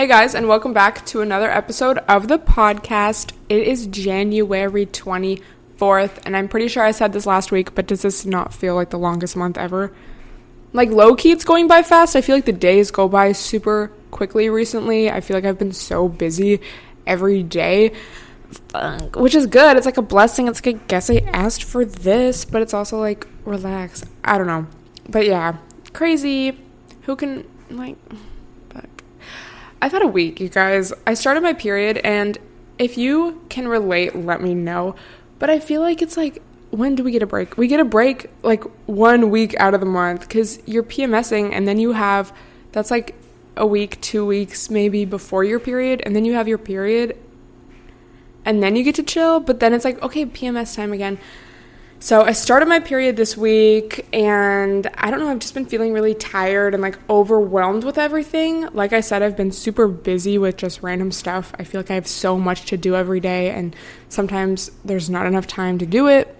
Hey 0.00 0.06
guys, 0.06 0.34
and 0.34 0.48
welcome 0.48 0.72
back 0.72 1.04
to 1.08 1.20
another 1.20 1.50
episode 1.50 1.98
of 2.08 2.26
the 2.26 2.38
podcast. 2.38 3.34
It 3.50 3.68
is 3.68 3.86
January 3.86 4.86
24th, 4.86 6.22
and 6.24 6.34
I'm 6.34 6.48
pretty 6.48 6.68
sure 6.68 6.82
I 6.82 6.92
said 6.92 7.12
this 7.12 7.26
last 7.26 7.52
week, 7.52 7.74
but 7.74 7.86
does 7.86 8.00
this 8.00 8.24
not 8.24 8.54
feel 8.54 8.74
like 8.74 8.88
the 8.88 8.98
longest 8.98 9.36
month 9.36 9.58
ever? 9.58 9.92
Like 10.72 10.88
low 10.88 11.14
key, 11.16 11.32
it's 11.32 11.44
going 11.44 11.68
by 11.68 11.82
fast. 11.82 12.16
I 12.16 12.22
feel 12.22 12.34
like 12.34 12.46
the 12.46 12.52
days 12.52 12.90
go 12.90 13.08
by 13.08 13.32
super 13.32 13.92
quickly 14.10 14.48
recently. 14.48 15.10
I 15.10 15.20
feel 15.20 15.36
like 15.36 15.44
I've 15.44 15.58
been 15.58 15.74
so 15.74 16.08
busy 16.08 16.62
every 17.06 17.42
day, 17.42 17.92
which 19.14 19.34
is 19.34 19.46
good. 19.48 19.76
It's 19.76 19.84
like 19.84 19.98
a 19.98 20.02
blessing. 20.02 20.48
It's 20.48 20.64
like, 20.64 20.76
I 20.76 20.78
guess 20.88 21.10
I 21.10 21.16
asked 21.26 21.64
for 21.64 21.84
this, 21.84 22.46
but 22.46 22.62
it's 22.62 22.72
also 22.72 22.98
like, 22.98 23.26
relax. 23.44 24.02
I 24.24 24.38
don't 24.38 24.46
know. 24.46 24.66
But 25.10 25.26
yeah, 25.26 25.58
crazy. 25.92 26.58
Who 27.02 27.16
can, 27.16 27.46
like, 27.68 27.98
I've 29.82 29.92
had 29.92 30.02
a 30.02 30.08
week, 30.08 30.40
you 30.40 30.48
guys. 30.48 30.92
I 31.06 31.14
started 31.14 31.42
my 31.42 31.54
period, 31.54 31.98
and 31.98 32.38
if 32.78 32.98
you 32.98 33.42
can 33.48 33.66
relate, 33.66 34.14
let 34.14 34.42
me 34.42 34.54
know. 34.54 34.94
But 35.38 35.48
I 35.50 35.58
feel 35.58 35.80
like 35.80 36.02
it's 36.02 36.16
like, 36.16 36.42
when 36.70 36.94
do 36.94 37.02
we 37.02 37.12
get 37.12 37.22
a 37.22 37.26
break? 37.26 37.56
We 37.56 37.66
get 37.66 37.80
a 37.80 37.84
break 37.84 38.30
like 38.42 38.62
one 38.86 39.30
week 39.30 39.58
out 39.58 39.74
of 39.74 39.80
the 39.80 39.86
month 39.86 40.20
because 40.20 40.60
you're 40.66 40.82
PMSing, 40.82 41.52
and 41.52 41.66
then 41.66 41.78
you 41.78 41.92
have 41.92 42.32
that's 42.72 42.90
like 42.90 43.14
a 43.56 43.66
week, 43.66 44.00
two 44.00 44.24
weeks 44.24 44.70
maybe 44.70 45.04
before 45.04 45.44
your 45.44 45.58
period, 45.58 46.02
and 46.04 46.14
then 46.14 46.24
you 46.24 46.34
have 46.34 46.46
your 46.46 46.58
period, 46.58 47.16
and 48.44 48.62
then 48.62 48.76
you 48.76 48.84
get 48.84 48.94
to 48.96 49.02
chill. 49.02 49.40
But 49.40 49.60
then 49.60 49.72
it's 49.72 49.84
like, 49.84 50.00
okay, 50.02 50.26
PMS 50.26 50.76
time 50.76 50.92
again. 50.92 51.18
So 52.02 52.22
I 52.22 52.32
started 52.32 52.66
my 52.66 52.80
period 52.80 53.18
this 53.18 53.36
week 53.36 54.06
and 54.10 54.90
I 54.94 55.10
don't 55.10 55.20
know, 55.20 55.28
I've 55.28 55.38
just 55.38 55.52
been 55.52 55.66
feeling 55.66 55.92
really 55.92 56.14
tired 56.14 56.72
and 56.72 56.82
like 56.82 56.98
overwhelmed 57.10 57.84
with 57.84 57.98
everything. 57.98 58.66
Like 58.72 58.94
I 58.94 59.00
said, 59.00 59.22
I've 59.22 59.36
been 59.36 59.52
super 59.52 59.86
busy 59.86 60.38
with 60.38 60.56
just 60.56 60.82
random 60.82 61.12
stuff. 61.12 61.52
I 61.58 61.64
feel 61.64 61.78
like 61.78 61.90
I 61.90 61.94
have 61.96 62.06
so 62.06 62.38
much 62.38 62.64
to 62.66 62.78
do 62.78 62.96
every 62.96 63.20
day 63.20 63.50
and 63.50 63.76
sometimes 64.08 64.70
there's 64.82 65.10
not 65.10 65.26
enough 65.26 65.46
time 65.46 65.76
to 65.76 65.84
do 65.84 66.08
it. 66.08 66.34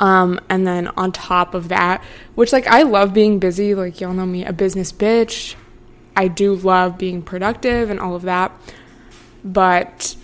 Um, 0.00 0.40
and 0.48 0.66
then 0.66 0.88
on 0.96 1.12
top 1.12 1.54
of 1.54 1.68
that, 1.68 2.02
which 2.34 2.52
like 2.52 2.66
I 2.66 2.82
love 2.82 3.14
being 3.14 3.38
busy, 3.38 3.76
like 3.76 4.00
y'all 4.00 4.12
know 4.12 4.26
me, 4.26 4.44
a 4.44 4.52
business 4.52 4.90
bitch. 4.90 5.54
I 6.16 6.26
do 6.26 6.52
love 6.52 6.98
being 6.98 7.22
productive 7.22 7.90
and 7.90 8.00
all 8.00 8.16
of 8.16 8.22
that. 8.22 8.50
But 9.44 10.16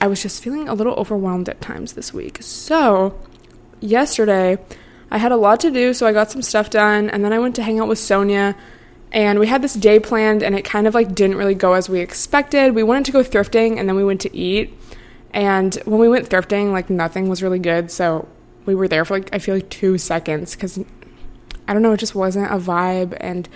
I 0.00 0.06
was 0.06 0.22
just 0.22 0.44
feeling 0.44 0.68
a 0.68 0.74
little 0.74 0.94
overwhelmed 0.94 1.48
at 1.48 1.60
times 1.60 1.94
this 1.94 2.14
week. 2.14 2.38
So, 2.40 3.18
yesterday, 3.80 4.58
I 5.10 5.18
had 5.18 5.32
a 5.32 5.36
lot 5.36 5.60
to 5.60 5.70
do, 5.70 5.94
so 5.94 6.06
I 6.06 6.12
got 6.12 6.30
some 6.30 6.42
stuff 6.42 6.70
done, 6.70 7.08
and 7.10 7.24
then 7.24 7.32
I 7.32 7.38
went 7.38 7.56
to 7.56 7.62
hang 7.62 7.80
out 7.80 7.88
with 7.88 7.98
Sonia. 7.98 8.56
And 9.10 9.38
we 9.38 9.46
had 9.46 9.62
this 9.62 9.74
day 9.74 9.98
planned, 10.00 10.42
and 10.42 10.54
it 10.54 10.64
kind 10.64 10.86
of 10.86 10.94
like 10.94 11.14
didn't 11.14 11.36
really 11.36 11.54
go 11.54 11.72
as 11.72 11.88
we 11.88 12.00
expected. 12.00 12.74
We 12.74 12.82
wanted 12.82 13.06
to 13.06 13.12
go 13.12 13.22
thrifting, 13.22 13.78
and 13.78 13.88
then 13.88 13.96
we 13.96 14.04
went 14.04 14.20
to 14.22 14.36
eat. 14.36 14.74
And 15.32 15.74
when 15.86 15.98
we 15.98 16.08
went 16.08 16.28
thrifting, 16.28 16.72
like 16.72 16.90
nothing 16.90 17.28
was 17.28 17.42
really 17.42 17.58
good, 17.58 17.90
so 17.90 18.28
we 18.66 18.74
were 18.74 18.88
there 18.88 19.04
for 19.04 19.18
like 19.18 19.30
I 19.34 19.38
feel 19.38 19.54
like 19.54 19.70
two 19.70 19.96
seconds 19.96 20.54
because 20.54 20.78
I 21.66 21.72
don't 21.72 21.82
know, 21.82 21.92
it 21.92 22.00
just 22.00 22.14
wasn't 22.14 22.52
a 22.52 22.58
vibe, 22.58 23.16
and 23.18 23.48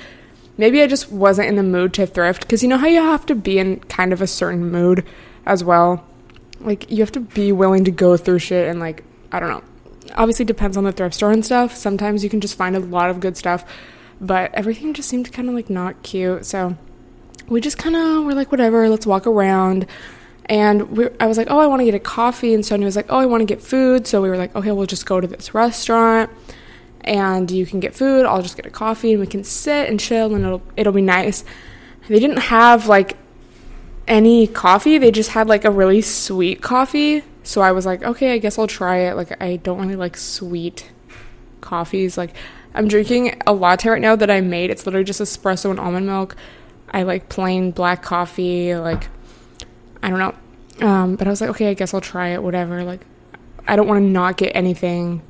maybe 0.57 0.81
I 0.83 0.87
just 0.87 1.13
wasn't 1.13 1.49
in 1.49 1.57
the 1.57 1.63
mood 1.63 1.93
to 1.95 2.07
thrift 2.07 2.43
because 2.43 2.63
you 2.63 2.69
know 2.69 2.79
how 2.79 2.87
you 2.87 3.03
have 3.03 3.27
to 3.27 3.35
be 3.35 3.59
in 3.59 3.81
kind 3.81 4.15
of 4.15 4.23
a 4.23 4.27
certain 4.27 4.71
mood 4.71 5.05
as 5.45 5.63
well. 5.63 6.07
Like 6.61 6.91
you 6.91 6.99
have 7.01 7.13
to 7.13 7.21
be 7.21 7.53
willing 7.53 7.85
to 7.85 7.91
go 7.91 8.17
through 8.17 8.39
shit 8.39 8.69
and 8.69 8.81
like 8.81 9.05
I 9.33 9.41
don't 9.41 9.51
know 9.51 9.65
obviously 10.17 10.45
depends 10.45 10.77
on 10.77 10.85
the 10.85 10.93
thrift 10.93 11.15
store 11.15 11.33
and 11.33 11.45
stuff. 11.45 11.77
Sometimes 11.77 12.25
you 12.25 12.31
can 12.31 12.41
just 12.41 12.57
find 12.57 12.77
a 12.77 12.81
lot 12.81 13.11
of 13.11 13.21
good 13.21 13.37
stuff, 13.37 13.65
but 14.21 14.53
everything 14.55 14.95
just 14.95 15.09
seemed 15.09 15.33
kind 15.33 15.49
of 15.49 15.55
like 15.55 15.71
not 15.71 16.03
cute. 16.03 16.47
So 16.47 16.77
we 17.49 17.61
just 17.61 17.79
kind 17.79 17.97
of 17.97 18.25
were 18.25 18.35
like, 18.35 18.51
whatever, 18.51 18.89
let's 18.89 19.07
walk 19.07 19.27
around. 19.27 19.87
And 20.47 20.97
we, 20.97 21.09
I 21.21 21.27
was 21.27 21.39
like, 21.39 21.49
oh, 21.51 21.59
I 21.59 21.67
want 21.67 21.81
to 21.81 21.85
get 21.85 21.95
a 21.95 22.01
coffee. 22.01 22.55
And 22.55 22.65
Sonia 22.65 22.85
was 22.85 22.97
like, 22.97 23.07
oh, 23.09 23.19
I 23.19 23.27
want 23.27 23.41
to 23.43 23.45
get 23.47 23.63
food. 23.63 24.07
So 24.07 24.21
we 24.21 24.29
were 24.29 24.37
like, 24.37 24.55
okay, 24.57 24.73
we'll 24.73 24.87
just 24.87 25.07
go 25.07 25.21
to 25.21 25.27
this 25.27 25.55
restaurant 25.55 26.31
and 27.03 27.51
you 27.51 27.67
can 27.67 27.81
get 27.81 27.95
food. 27.95 28.27
I'll 28.27 28.43
just 28.43 28.57
get 28.57 28.67
a 28.67 28.71
coffee 28.71 29.13
and 29.13 29.21
we 29.21 29.27
can 29.27 29.45
sit 29.45 29.89
and 29.89 29.99
chill 29.99 30.35
and 30.35 30.45
it'll, 30.45 30.63
it'll 30.77 30.93
be 30.93 31.03
nice. 31.03 31.45
They 32.09 32.19
didn't 32.19 32.39
have 32.39 32.87
like 32.87 33.17
any 34.09 34.47
coffee. 34.47 34.99
They 34.99 35.11
just 35.11 35.31
had 35.31 35.49
like 35.49 35.65
a 35.65 35.71
really 35.71 36.01
sweet 36.01 36.63
coffee. 36.63 37.25
So 37.43 37.61
I 37.61 37.73
was 37.73 37.87
like, 37.87 38.03
okay, 38.03 38.35
I 38.35 38.39
guess 38.39 38.59
I'll 38.59 38.67
try 38.67 38.99
it. 38.99 39.17
Like, 39.17 39.41
I 39.43 39.57
don't 39.57 39.81
really 39.81 39.97
like 39.97 40.17
sweet 40.17 40.91
coffees. 41.61 42.17
Like, 42.17 42.35
I'm 42.75 42.89
drinking 42.89 43.41
a 43.47 43.53
latte 43.53 43.89
right 43.89 44.01
now 44.01 44.17
that 44.17 44.31
I 44.31 44.41
made. 44.41 44.71
It's 44.71 44.87
literally 44.87 45.05
just 45.05 45.21
espresso 45.21 45.71
and 45.71 45.81
almond 45.81 46.07
milk. 46.07 46.37
I 46.91 47.03
like 47.03 47.29
plain 47.29 47.71
black 47.71 48.03
coffee. 48.03 48.75
Like, 48.75 49.09
I 50.03 50.11
don't 50.11 50.19
know. 50.19 50.87
Um, 50.87 51.17
but 51.17 51.27
I 51.27 51.31
was 51.31 51.41
like, 51.41 51.51
okay, 51.51 51.71
I 51.71 51.75
guess 51.75 51.93
I'll 51.95 52.01
try 52.01 52.29
it, 52.29 52.43
whatever. 52.43 52.85
Like, 52.85 53.01
I 53.67 53.77
don't 53.77 53.87
want 53.87 53.99
to 53.99 54.07
not 54.07 54.37
get 54.37 54.55
anything 54.55 55.23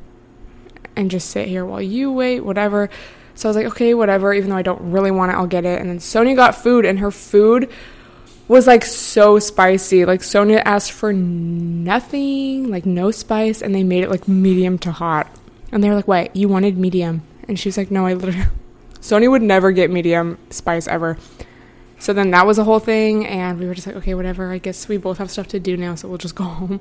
and 0.96 1.10
just 1.10 1.30
sit 1.30 1.48
here 1.48 1.64
while 1.64 1.82
you 1.82 2.12
wait, 2.12 2.40
whatever. 2.40 2.90
So 3.34 3.48
I 3.48 3.50
was 3.50 3.56
like, 3.56 3.66
okay, 3.66 3.94
whatever. 3.94 4.32
Even 4.34 4.50
though 4.50 4.56
I 4.56 4.62
don't 4.62 4.92
really 4.92 5.10
want 5.10 5.32
it, 5.32 5.34
I'll 5.34 5.46
get 5.46 5.64
it. 5.64 5.80
And 5.80 5.88
then 5.90 6.00
Sonia 6.00 6.36
got 6.36 6.54
food, 6.54 6.84
and 6.84 6.98
her 6.98 7.10
food 7.10 7.70
was 8.48 8.66
like 8.66 8.84
so 8.84 9.38
spicy. 9.38 10.04
Like 10.04 10.22
Sonia 10.22 10.62
asked 10.64 10.92
for 10.92 11.12
nothing, 11.12 12.70
like 12.70 12.86
no 12.86 13.10
spice, 13.10 13.62
and 13.62 13.74
they 13.74 13.82
made 13.82 14.04
it 14.04 14.10
like 14.10 14.28
medium 14.28 14.78
to 14.78 14.92
hot. 14.92 15.28
And 15.70 15.82
they 15.82 15.88
were 15.88 15.94
like, 15.94 16.08
"Wait, 16.08 16.34
you 16.34 16.48
wanted 16.48 16.76
medium?" 16.76 17.22
And 17.48 17.58
she 17.58 17.68
was 17.68 17.76
like, 17.76 17.90
"No, 17.90 18.06
I 18.06 18.14
literally." 18.14 18.46
Sonia 19.00 19.30
would 19.30 19.42
never 19.42 19.72
get 19.72 19.90
medium 19.90 20.38
spice 20.50 20.86
ever. 20.86 21.18
So 22.02 22.12
then 22.12 22.32
that 22.32 22.46
was 22.46 22.58
a 22.58 22.64
whole 22.64 22.80
thing, 22.80 23.26
and 23.28 23.60
we 23.60 23.66
were 23.66 23.74
just 23.74 23.86
like, 23.86 23.94
okay, 23.94 24.14
whatever. 24.14 24.50
I 24.50 24.58
guess 24.58 24.88
we 24.88 24.96
both 24.96 25.18
have 25.18 25.30
stuff 25.30 25.46
to 25.48 25.60
do 25.60 25.76
now, 25.76 25.94
so 25.94 26.08
we'll 26.08 26.18
just 26.18 26.34
go 26.34 26.42
home. 26.60 26.80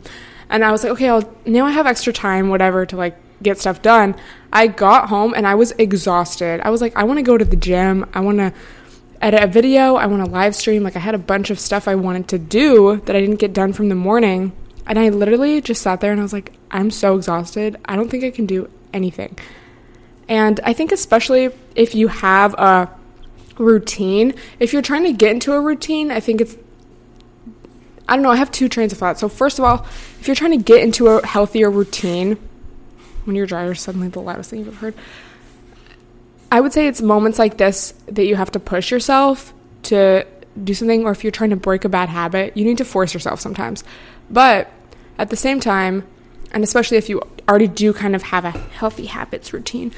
And 0.49 0.65
I 0.65 0.71
was 0.71 0.83
like, 0.83 0.93
okay, 0.93 1.09
I'll 1.09 1.31
now 1.45 1.67
I 1.67 1.71
have 1.71 1.85
extra 1.85 2.11
time, 2.11 2.49
whatever, 2.49 2.87
to 2.87 2.95
like 2.95 3.15
get 3.43 3.59
stuff 3.59 3.83
done. 3.83 4.15
I 4.51 4.65
got 4.65 5.09
home 5.09 5.33
and 5.35 5.47
I 5.47 5.55
was 5.55 5.73
exhausted. 5.73 6.59
I 6.63 6.71
was 6.71 6.81
like, 6.81 6.95
I 6.95 7.03
want 7.03 7.19
to 7.19 7.23
go 7.23 7.37
to 7.37 7.45
the 7.45 7.55
gym. 7.55 8.09
I 8.13 8.19
want 8.19 8.39
to 8.39 8.51
edit 9.21 9.43
a 9.43 9.47
video, 9.47 9.95
I 9.95 10.07
want 10.07 10.25
to 10.25 10.31
live 10.31 10.55
stream. 10.55 10.83
Like 10.83 10.95
I 10.95 10.99
had 10.99 11.15
a 11.15 11.19
bunch 11.19 11.49
of 11.49 11.59
stuff 11.59 11.87
I 11.87 11.95
wanted 11.95 12.27
to 12.29 12.39
do 12.39 12.97
that 13.05 13.15
I 13.15 13.21
didn't 13.21 13.37
get 13.37 13.53
done 13.53 13.73
from 13.73 13.89
the 13.89 13.95
morning. 13.95 14.51
And 14.87 14.97
I 14.97 15.09
literally 15.09 15.61
just 15.61 15.81
sat 15.81 16.01
there 16.01 16.11
and 16.11 16.19
I 16.19 16.23
was 16.23 16.33
like, 16.33 16.53
I'm 16.71 16.91
so 16.91 17.15
exhausted. 17.15 17.77
I 17.85 17.95
don't 17.95 18.09
think 18.09 18.23
I 18.23 18.31
can 18.31 18.45
do 18.45 18.69
anything. 18.93 19.37
And 20.27 20.59
I 20.63 20.73
think, 20.73 20.91
especially 20.91 21.49
if 21.75 21.93
you 21.93 22.07
have 22.07 22.53
a 22.55 22.89
routine, 23.57 24.33
if 24.59 24.73
you're 24.73 24.81
trying 24.81 25.03
to 25.03 25.13
get 25.13 25.31
into 25.31 25.53
a 25.53 25.61
routine, 25.61 26.09
I 26.09 26.19
think 26.19 26.41
it's, 26.41 26.57
I 28.07 28.15
don't 28.15 28.23
know, 28.23 28.31
I 28.31 28.37
have 28.37 28.51
two 28.51 28.69
trains 28.69 28.91
of 28.91 28.97
thought. 28.97 29.19
So, 29.19 29.29
first 29.29 29.59
of 29.59 29.65
all, 29.65 29.85
if 30.19 30.27
you're 30.27 30.35
trying 30.35 30.57
to 30.57 30.63
get 30.63 30.81
into 30.81 31.07
a 31.07 31.25
healthier 31.25 31.69
routine, 31.69 32.37
when 33.25 33.35
your 33.35 33.45
dryer 33.45 33.71
is 33.71 33.81
suddenly 33.81 34.07
the 34.07 34.19
loudest 34.19 34.49
thing 34.49 34.59
you've 34.59 34.69
ever 34.69 34.77
heard, 34.77 34.95
I 36.51 36.59
would 36.59 36.73
say 36.73 36.87
it's 36.87 37.01
moments 37.01 37.39
like 37.39 37.57
this 37.57 37.93
that 38.07 38.25
you 38.25 38.35
have 38.35 38.51
to 38.51 38.59
push 38.59 38.91
yourself 38.91 39.53
to 39.83 40.27
do 40.61 40.73
something, 40.73 41.05
or 41.05 41.11
if 41.11 41.23
you're 41.23 41.31
trying 41.31 41.51
to 41.51 41.55
break 41.55 41.85
a 41.85 41.89
bad 41.89 42.09
habit, 42.09 42.57
you 42.57 42.65
need 42.65 42.77
to 42.79 42.85
force 42.85 43.13
yourself 43.13 43.39
sometimes. 43.39 43.85
But 44.29 44.69
at 45.17 45.29
the 45.29 45.37
same 45.37 45.61
time, 45.61 46.05
and 46.51 46.63
especially 46.63 46.97
if 46.97 47.07
you 47.07 47.21
already 47.47 47.67
do 47.67 47.93
kind 47.93 48.15
of 48.15 48.23
have 48.23 48.43
a 48.43 48.51
healthy 48.51 49.05
habits 49.05 49.53
routine, 49.53 49.93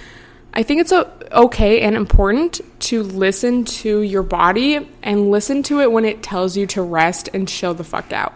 I 0.54 0.62
think 0.62 0.82
it's 0.82 0.94
okay 0.94 1.82
and 1.82 1.96
important 1.96 2.62
to 2.82 3.02
listen 3.02 3.66
to 3.66 4.02
your 4.02 4.22
body 4.22 4.88
and 5.02 5.32
listen 5.32 5.64
to 5.64 5.82
it 5.82 5.92
when 5.92 6.06
it 6.06 6.22
tells 6.22 6.56
you 6.56 6.68
to 6.68 6.84
rest 6.84 7.28
and 7.34 7.48
chill 7.48 7.74
the 7.74 7.84
fuck 7.84 8.14
out. 8.14 8.34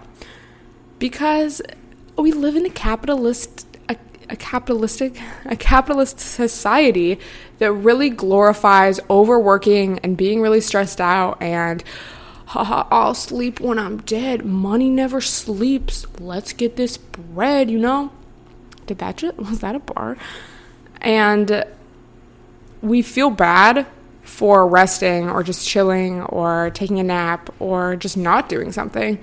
Because 0.98 1.62
we 2.18 2.32
live 2.32 2.56
in 2.56 2.66
a 2.66 2.72
capitalist 2.72 3.68
a 4.30 4.36
capitalistic 4.36 5.20
a 5.46 5.56
capitalist 5.56 6.20
society 6.20 7.20
that 7.60 7.72
really 7.72 8.10
glorifies 8.10 9.00
overworking 9.10 10.00
and 10.00 10.18
being 10.18 10.42
really 10.42 10.62
stressed 10.62 11.00
out 11.00 11.42
and 11.42 11.84
haha 12.48 12.88
I'll 12.90 13.14
sleep 13.14 13.60
when 13.60 13.78
I'm 13.78 13.98
dead. 14.00 14.46
Money 14.46 14.90
never 14.90 15.20
sleeps. 15.20 16.06
Let's 16.20 16.54
get 16.54 16.78
this 16.78 16.98
bread, 16.98 17.70
you 17.70 17.78
know? 17.78 18.12
Did 18.86 19.00
that 19.00 19.18
just 19.18 19.38
was 19.38 19.60
that 19.60 19.76
a 19.76 19.80
bar? 19.80 20.18
And 21.02 21.66
we 22.82 23.02
feel 23.02 23.30
bad 23.30 23.86
for 24.24 24.68
resting 24.68 25.30
or 25.30 25.44
just 25.44 25.68
chilling 25.68 26.22
or 26.24 26.70
taking 26.72 27.00
a 27.00 27.04
nap 27.04 27.50
or 27.60 27.96
just 27.96 28.18
not 28.18 28.50
doing 28.50 28.72
something. 28.72 29.20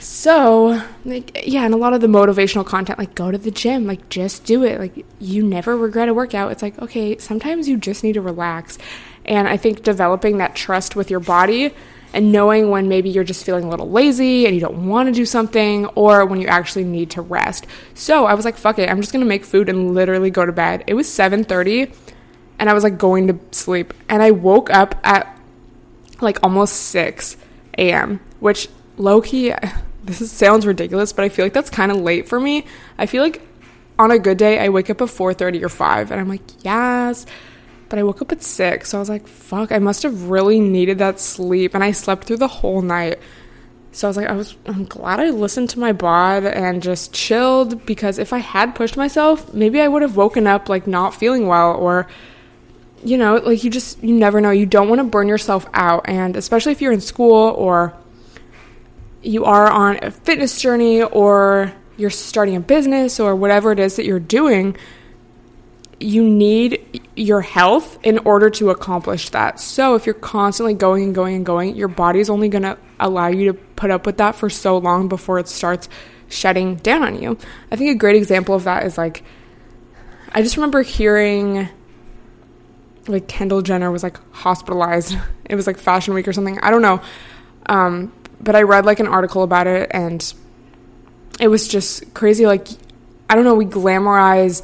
So, 0.00 0.82
like, 1.04 1.42
yeah, 1.46 1.64
and 1.64 1.74
a 1.74 1.76
lot 1.76 1.92
of 1.92 2.00
the 2.00 2.06
motivational 2.06 2.64
content, 2.64 2.98
like, 2.98 3.14
go 3.14 3.30
to 3.30 3.36
the 3.36 3.50
gym, 3.50 3.86
like, 3.86 4.08
just 4.08 4.44
do 4.44 4.64
it. 4.64 4.80
Like, 4.80 5.04
you 5.18 5.42
never 5.42 5.76
regret 5.76 6.08
a 6.08 6.14
workout. 6.14 6.52
It's 6.52 6.62
like, 6.62 6.78
okay, 6.80 7.18
sometimes 7.18 7.68
you 7.68 7.76
just 7.76 8.02
need 8.02 8.14
to 8.14 8.22
relax. 8.22 8.78
And 9.26 9.46
I 9.46 9.58
think 9.58 9.82
developing 9.82 10.38
that 10.38 10.56
trust 10.56 10.96
with 10.96 11.10
your 11.10 11.20
body 11.20 11.74
and 12.12 12.32
knowing 12.32 12.70
when 12.70 12.88
maybe 12.88 13.10
you're 13.10 13.24
just 13.24 13.44
feeling 13.44 13.64
a 13.64 13.68
little 13.68 13.90
lazy 13.90 14.46
and 14.46 14.54
you 14.54 14.60
don't 14.60 14.88
want 14.88 15.08
to 15.08 15.12
do 15.12 15.26
something 15.26 15.86
or 15.88 16.24
when 16.24 16.40
you 16.40 16.48
actually 16.48 16.84
need 16.84 17.10
to 17.10 17.22
rest. 17.22 17.66
So 17.94 18.24
I 18.24 18.34
was 18.34 18.44
like, 18.44 18.56
fuck 18.56 18.78
it, 18.78 18.90
I'm 18.90 19.00
just 19.00 19.12
gonna 19.12 19.26
make 19.26 19.44
food 19.44 19.68
and 19.68 19.94
literally 19.94 20.30
go 20.30 20.44
to 20.44 20.52
bed. 20.52 20.82
It 20.86 20.94
was 20.94 21.06
7:30 21.06 21.94
and 22.58 22.68
I 22.68 22.74
was 22.74 22.84
like 22.84 22.98
going 22.98 23.28
to 23.28 23.38
sleep. 23.52 23.94
And 24.08 24.22
I 24.22 24.32
woke 24.32 24.70
up 24.70 24.98
at 25.04 25.38
like 26.20 26.38
almost 26.42 26.74
6 26.76 27.36
a.m., 27.78 28.20
which 28.40 28.68
low 28.96 29.20
key, 29.20 29.54
this 30.04 30.30
sounds 30.30 30.66
ridiculous, 30.66 31.12
but 31.12 31.24
I 31.24 31.28
feel 31.28 31.44
like 31.44 31.52
that's 31.52 31.70
kind 31.70 31.90
of 31.90 31.98
late 31.98 32.28
for 32.28 32.40
me. 32.40 32.64
I 32.98 33.06
feel 33.06 33.22
like 33.22 33.42
on 33.98 34.10
a 34.10 34.18
good 34.18 34.38
day, 34.38 34.58
I 34.58 34.68
wake 34.68 34.90
up 34.90 35.00
at 35.00 35.08
4:30 35.08 35.62
or 35.62 35.68
5, 35.68 36.10
and 36.10 36.20
I'm 36.20 36.28
like, 36.28 36.42
yes. 36.64 37.26
But 37.88 37.98
I 37.98 38.02
woke 38.02 38.22
up 38.22 38.32
at 38.32 38.42
6, 38.42 38.88
so 38.88 38.98
I 38.98 39.00
was 39.00 39.08
like, 39.08 39.26
fuck, 39.26 39.72
I 39.72 39.78
must 39.78 40.04
have 40.04 40.30
really 40.30 40.60
needed 40.60 40.98
that 40.98 41.18
sleep, 41.20 41.74
and 41.74 41.82
I 41.82 41.92
slept 41.92 42.24
through 42.24 42.38
the 42.38 42.48
whole 42.48 42.82
night. 42.82 43.18
So 43.92 44.06
I 44.06 44.10
was 44.10 44.16
like, 44.16 44.28
I 44.28 44.32
was, 44.32 44.56
I'm 44.66 44.84
glad 44.84 45.18
I 45.18 45.30
listened 45.30 45.70
to 45.70 45.80
my 45.80 45.92
bod 45.92 46.44
and 46.44 46.80
just 46.80 47.12
chilled 47.12 47.84
because 47.86 48.18
if 48.18 48.32
I 48.32 48.38
had 48.38 48.76
pushed 48.76 48.96
myself, 48.96 49.52
maybe 49.52 49.80
I 49.80 49.88
would 49.88 50.02
have 50.02 50.16
woken 50.16 50.46
up 50.46 50.68
like 50.68 50.86
not 50.86 51.14
feeling 51.14 51.48
well 51.48 51.74
or 51.74 52.06
you 53.02 53.16
know, 53.16 53.36
like 53.36 53.64
you 53.64 53.70
just, 53.70 54.02
you 54.02 54.14
never 54.14 54.40
know. 54.40 54.50
You 54.50 54.66
don't 54.66 54.88
want 54.88 55.00
to 55.00 55.04
burn 55.04 55.26
yourself 55.26 55.66
out. 55.72 56.02
And 56.06 56.36
especially 56.36 56.72
if 56.72 56.82
you're 56.82 56.92
in 56.92 57.00
school 57.00 57.54
or 57.56 57.94
you 59.22 59.44
are 59.44 59.68
on 59.68 59.98
a 60.02 60.10
fitness 60.10 60.60
journey 60.60 61.02
or 61.02 61.72
you're 61.96 62.10
starting 62.10 62.56
a 62.56 62.60
business 62.60 63.20
or 63.20 63.36
whatever 63.36 63.72
it 63.72 63.78
is 63.78 63.96
that 63.96 64.06
you're 64.06 64.18
doing, 64.18 64.76
you 65.98 66.24
need 66.24 67.02
your 67.14 67.42
health 67.42 67.98
in 68.02 68.18
order 68.20 68.48
to 68.48 68.70
accomplish 68.70 69.28
that. 69.30 69.60
So 69.60 69.94
if 69.94 70.06
you're 70.06 70.14
constantly 70.14 70.72
going 70.72 71.04
and 71.04 71.14
going 71.14 71.36
and 71.36 71.44
going, 71.44 71.76
your 71.76 71.88
body's 71.88 72.30
only 72.30 72.48
going 72.48 72.62
to 72.62 72.78
allow 72.98 73.28
you 73.28 73.52
to 73.52 73.54
put 73.54 73.90
up 73.90 74.06
with 74.06 74.16
that 74.16 74.34
for 74.34 74.48
so 74.48 74.78
long 74.78 75.08
before 75.08 75.38
it 75.38 75.48
starts 75.48 75.88
shutting 76.28 76.76
down 76.76 77.02
on 77.02 77.20
you. 77.20 77.36
I 77.70 77.76
think 77.76 77.90
a 77.90 77.98
great 77.98 78.16
example 78.16 78.54
of 78.54 78.64
that 78.64 78.86
is 78.86 78.96
like 78.96 79.22
I 80.32 80.42
just 80.42 80.56
remember 80.56 80.82
hearing 80.82 81.68
like 83.08 83.26
Kendall 83.26 83.62
Jenner 83.62 83.90
was 83.90 84.02
like 84.02 84.18
hospitalized. 84.32 85.16
It 85.50 85.56
was 85.56 85.66
like 85.66 85.78
Fashion 85.78 86.14
Week 86.14 86.28
or 86.28 86.32
something. 86.32 86.60
I 86.60 86.70
don't 86.70 86.80
know. 86.80 87.00
Um, 87.66 88.12
but 88.40 88.56
I 88.56 88.62
read 88.62 88.86
like 88.86 89.00
an 89.00 89.06
article 89.06 89.42
about 89.42 89.66
it 89.66 89.90
and 89.92 90.32
it 91.38 91.48
was 91.48 91.68
just 91.68 92.12
crazy. 92.14 92.46
Like, 92.46 92.68
I 93.28 93.34
don't 93.34 93.44
know, 93.44 93.54
we 93.54 93.66
glamorize 93.66 94.62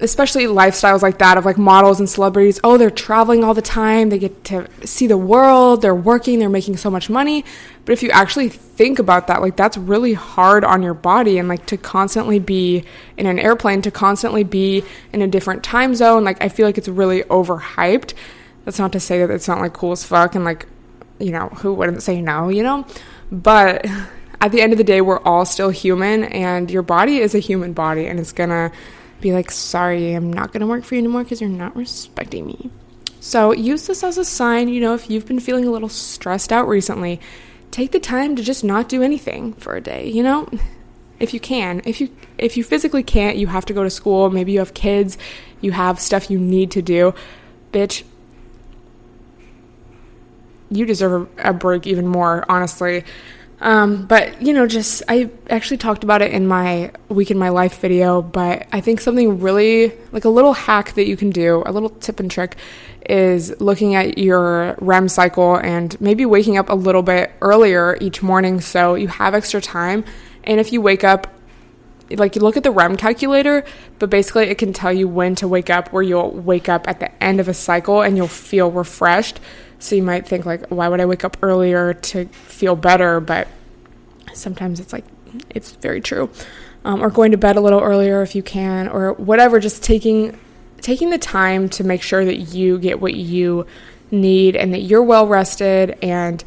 especially 0.00 0.44
lifestyles 0.44 1.02
like 1.02 1.18
that 1.18 1.38
of 1.38 1.44
like 1.44 1.56
models 1.56 2.00
and 2.00 2.08
celebrities. 2.08 2.60
Oh, 2.64 2.76
they're 2.76 2.90
traveling 2.90 3.44
all 3.44 3.54
the 3.54 3.62
time. 3.62 4.08
They 4.08 4.18
get 4.18 4.44
to 4.44 4.68
see 4.86 5.06
the 5.06 5.16
world. 5.16 5.82
They're 5.82 5.94
working. 5.94 6.38
They're 6.38 6.48
making 6.48 6.76
so 6.76 6.90
much 6.90 7.08
money. 7.08 7.44
But 7.84 7.92
if 7.92 8.02
you 8.02 8.10
actually 8.10 8.48
think 8.48 8.98
about 8.98 9.28
that, 9.28 9.40
like 9.40 9.56
that's 9.56 9.76
really 9.76 10.14
hard 10.14 10.64
on 10.64 10.82
your 10.82 10.94
body 10.94 11.38
and 11.38 11.48
like 11.48 11.66
to 11.66 11.76
constantly 11.76 12.38
be 12.38 12.84
in 13.16 13.26
an 13.26 13.38
airplane, 13.38 13.82
to 13.82 13.90
constantly 13.90 14.44
be 14.44 14.84
in 15.12 15.22
a 15.22 15.28
different 15.28 15.62
time 15.62 15.94
zone. 15.94 16.24
Like 16.24 16.42
I 16.42 16.48
feel 16.48 16.66
like 16.66 16.78
it's 16.78 16.88
really 16.88 17.22
overhyped. 17.24 18.14
That's 18.64 18.78
not 18.78 18.92
to 18.92 19.00
say 19.00 19.20
that 19.20 19.30
it's 19.30 19.48
not 19.48 19.60
like 19.60 19.74
cool 19.74 19.92
as 19.92 20.04
fuck 20.04 20.34
and 20.34 20.44
like, 20.44 20.66
you 21.18 21.30
know, 21.30 21.48
who 21.48 21.72
wouldn't 21.74 22.02
say 22.02 22.20
no, 22.20 22.48
you 22.48 22.62
know? 22.62 22.86
But 23.30 23.86
at 24.40 24.52
the 24.52 24.60
end 24.60 24.72
of 24.72 24.78
the 24.78 24.84
day, 24.84 25.00
we're 25.00 25.20
all 25.20 25.44
still 25.44 25.70
human 25.70 26.24
and 26.24 26.70
your 26.70 26.82
body 26.82 27.18
is 27.18 27.34
a 27.34 27.38
human 27.38 27.72
body 27.72 28.06
and 28.06 28.20
it's 28.20 28.32
gonna 28.32 28.72
be 29.20 29.32
like, 29.32 29.50
sorry, 29.50 30.12
I'm 30.12 30.32
not 30.32 30.52
to 30.60 30.66
work 30.66 30.84
for 30.84 30.94
you 30.94 31.00
anymore 31.00 31.22
because 31.22 31.40
you're 31.40 31.50
not 31.50 31.74
respecting 31.76 32.46
me. 32.46 32.70
So 33.20 33.52
use 33.52 33.86
this 33.86 34.04
as 34.04 34.18
a 34.18 34.24
sign, 34.24 34.68
you 34.68 34.80
know, 34.80 34.94
if 34.94 35.08
you've 35.08 35.26
been 35.26 35.40
feeling 35.40 35.66
a 35.66 35.70
little 35.70 35.88
stressed 35.88 36.52
out 36.52 36.68
recently, 36.68 37.20
take 37.70 37.92
the 37.92 38.00
time 38.00 38.36
to 38.36 38.42
just 38.42 38.62
not 38.62 38.88
do 38.88 39.02
anything 39.02 39.54
for 39.54 39.74
a 39.74 39.80
day, 39.80 40.10
you 40.10 40.22
know? 40.22 40.48
If 41.18 41.32
you 41.32 41.40
can. 41.40 41.80
If 41.86 42.00
you 42.00 42.10
if 42.36 42.56
you 42.56 42.64
physically 42.64 43.02
can't, 43.02 43.38
you 43.38 43.46
have 43.46 43.64
to 43.66 43.72
go 43.72 43.82
to 43.82 43.88
school, 43.88 44.28
maybe 44.30 44.52
you 44.52 44.58
have 44.58 44.74
kids, 44.74 45.16
you 45.60 45.72
have 45.72 46.00
stuff 46.00 46.30
you 46.30 46.38
need 46.38 46.72
to 46.72 46.82
do. 46.82 47.14
Bitch, 47.72 48.02
you 50.70 50.86
deserve 50.86 51.28
a 51.38 51.52
break 51.52 51.86
even 51.86 52.06
more, 52.06 52.44
honestly. 52.48 53.04
Um, 53.60 54.06
but 54.06 54.42
you 54.42 54.52
know, 54.52 54.66
just 54.66 55.02
I 55.08 55.30
actually 55.48 55.78
talked 55.78 56.04
about 56.04 56.20
it 56.20 56.32
in 56.32 56.46
my 56.46 56.90
week 57.08 57.30
in 57.30 57.38
my 57.38 57.48
life 57.48 57.80
video, 57.80 58.20
but 58.20 58.66
I 58.72 58.80
think 58.80 59.00
something 59.00 59.40
really 59.40 59.92
like 60.12 60.24
a 60.24 60.28
little 60.28 60.52
hack 60.52 60.92
that 60.94 61.06
you 61.06 61.16
can 61.16 61.30
do, 61.30 61.62
a 61.64 61.72
little 61.72 61.88
tip 61.88 62.20
and 62.20 62.30
trick 62.30 62.56
is 63.08 63.58
looking 63.60 63.94
at 63.94 64.18
your 64.18 64.76
REM 64.80 65.08
cycle 65.08 65.56
and 65.56 65.98
maybe 66.00 66.26
waking 66.26 66.56
up 66.56 66.68
a 66.68 66.74
little 66.74 67.02
bit 67.02 67.32
earlier 67.40 67.96
each 68.00 68.22
morning 68.22 68.60
so 68.60 68.94
you 68.94 69.08
have 69.08 69.34
extra 69.34 69.60
time. 69.60 70.04
And 70.42 70.60
if 70.60 70.72
you 70.72 70.80
wake 70.80 71.04
up 71.04 71.28
like 72.10 72.36
you 72.36 72.42
look 72.42 72.56
at 72.56 72.62
the 72.62 72.70
REM 72.70 72.96
calculator, 72.96 73.64
but 73.98 74.10
basically 74.10 74.44
it 74.44 74.58
can 74.58 74.72
tell 74.72 74.92
you 74.92 75.08
when 75.08 75.34
to 75.36 75.48
wake 75.48 75.70
up 75.70 75.92
where 75.92 76.02
you'll 76.02 76.30
wake 76.32 76.68
up 76.68 76.86
at 76.86 77.00
the 77.00 77.22
end 77.22 77.40
of 77.40 77.48
a 77.48 77.54
cycle 77.54 78.02
and 78.02 78.16
you'll 78.16 78.28
feel 78.28 78.70
refreshed. 78.70 79.40
So 79.84 79.94
you 79.94 80.02
might 80.02 80.26
think 80.26 80.46
like, 80.46 80.66
why 80.68 80.88
would 80.88 80.98
I 80.98 81.04
wake 81.04 81.24
up 81.24 81.36
earlier 81.42 81.92
to 81.92 82.24
feel 82.24 82.74
better? 82.74 83.20
But 83.20 83.48
sometimes 84.32 84.80
it's 84.80 84.94
like 84.94 85.04
it's 85.50 85.72
very 85.72 86.00
true. 86.00 86.30
Um, 86.86 87.02
or 87.02 87.10
going 87.10 87.32
to 87.32 87.36
bed 87.36 87.56
a 87.56 87.60
little 87.60 87.80
earlier 87.80 88.22
if 88.22 88.34
you 88.34 88.42
can, 88.42 88.88
or 88.88 89.12
whatever. 89.12 89.60
Just 89.60 89.84
taking 89.84 90.38
taking 90.80 91.10
the 91.10 91.18
time 91.18 91.68
to 91.68 91.84
make 91.84 92.00
sure 92.00 92.24
that 92.24 92.36
you 92.36 92.78
get 92.78 92.98
what 92.98 93.12
you 93.12 93.66
need 94.10 94.56
and 94.56 94.72
that 94.72 94.80
you're 94.80 95.02
well 95.02 95.26
rested 95.26 95.98
and 96.02 96.44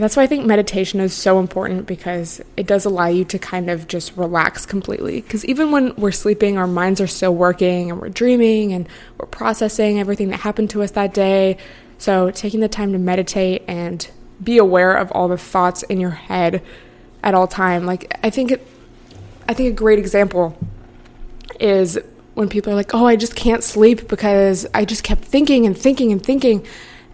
that's 0.00 0.16
why 0.16 0.22
I 0.22 0.26
think 0.26 0.46
meditation 0.46 1.00
is 1.00 1.12
so 1.12 1.38
important 1.38 1.86
because 1.86 2.40
it 2.56 2.66
does 2.66 2.86
allow 2.86 3.08
you 3.08 3.26
to 3.26 3.38
kind 3.38 3.68
of 3.68 3.86
just 3.88 4.16
relax 4.16 4.64
completely. 4.64 5.20
Because 5.20 5.44
even 5.44 5.70
when 5.70 5.94
we're 5.96 6.12
sleeping, 6.12 6.56
our 6.56 6.66
minds 6.66 6.98
are 7.00 7.06
still 7.06 7.34
working 7.34 7.90
and 7.90 8.00
we're 8.00 8.08
dreaming 8.08 8.72
and 8.72 8.88
we're 9.18 9.26
processing 9.26 10.00
everything 10.00 10.30
that 10.30 10.40
happened 10.40 10.70
to 10.70 10.82
us 10.82 10.92
that 10.92 11.12
day. 11.12 11.58
So, 12.02 12.32
taking 12.32 12.58
the 12.58 12.66
time 12.66 12.90
to 12.94 12.98
meditate 12.98 13.62
and 13.68 14.10
be 14.42 14.58
aware 14.58 14.92
of 14.92 15.12
all 15.12 15.28
the 15.28 15.38
thoughts 15.38 15.84
in 15.84 16.00
your 16.00 16.10
head 16.10 16.60
at 17.22 17.32
all 17.32 17.46
time. 17.46 17.86
Like 17.86 18.12
I 18.24 18.28
think 18.28 18.50
it, 18.50 18.66
I 19.48 19.54
think 19.54 19.70
a 19.70 19.72
great 19.72 20.00
example 20.00 20.58
is 21.60 22.00
when 22.34 22.48
people 22.48 22.72
are 22.72 22.74
like, 22.74 22.92
"Oh, 22.92 23.06
I 23.06 23.14
just 23.14 23.36
can't 23.36 23.62
sleep 23.62 24.08
because 24.08 24.66
I 24.74 24.84
just 24.84 25.04
kept 25.04 25.22
thinking 25.22 25.64
and 25.64 25.78
thinking 25.78 26.10
and 26.10 26.20
thinking." 26.20 26.66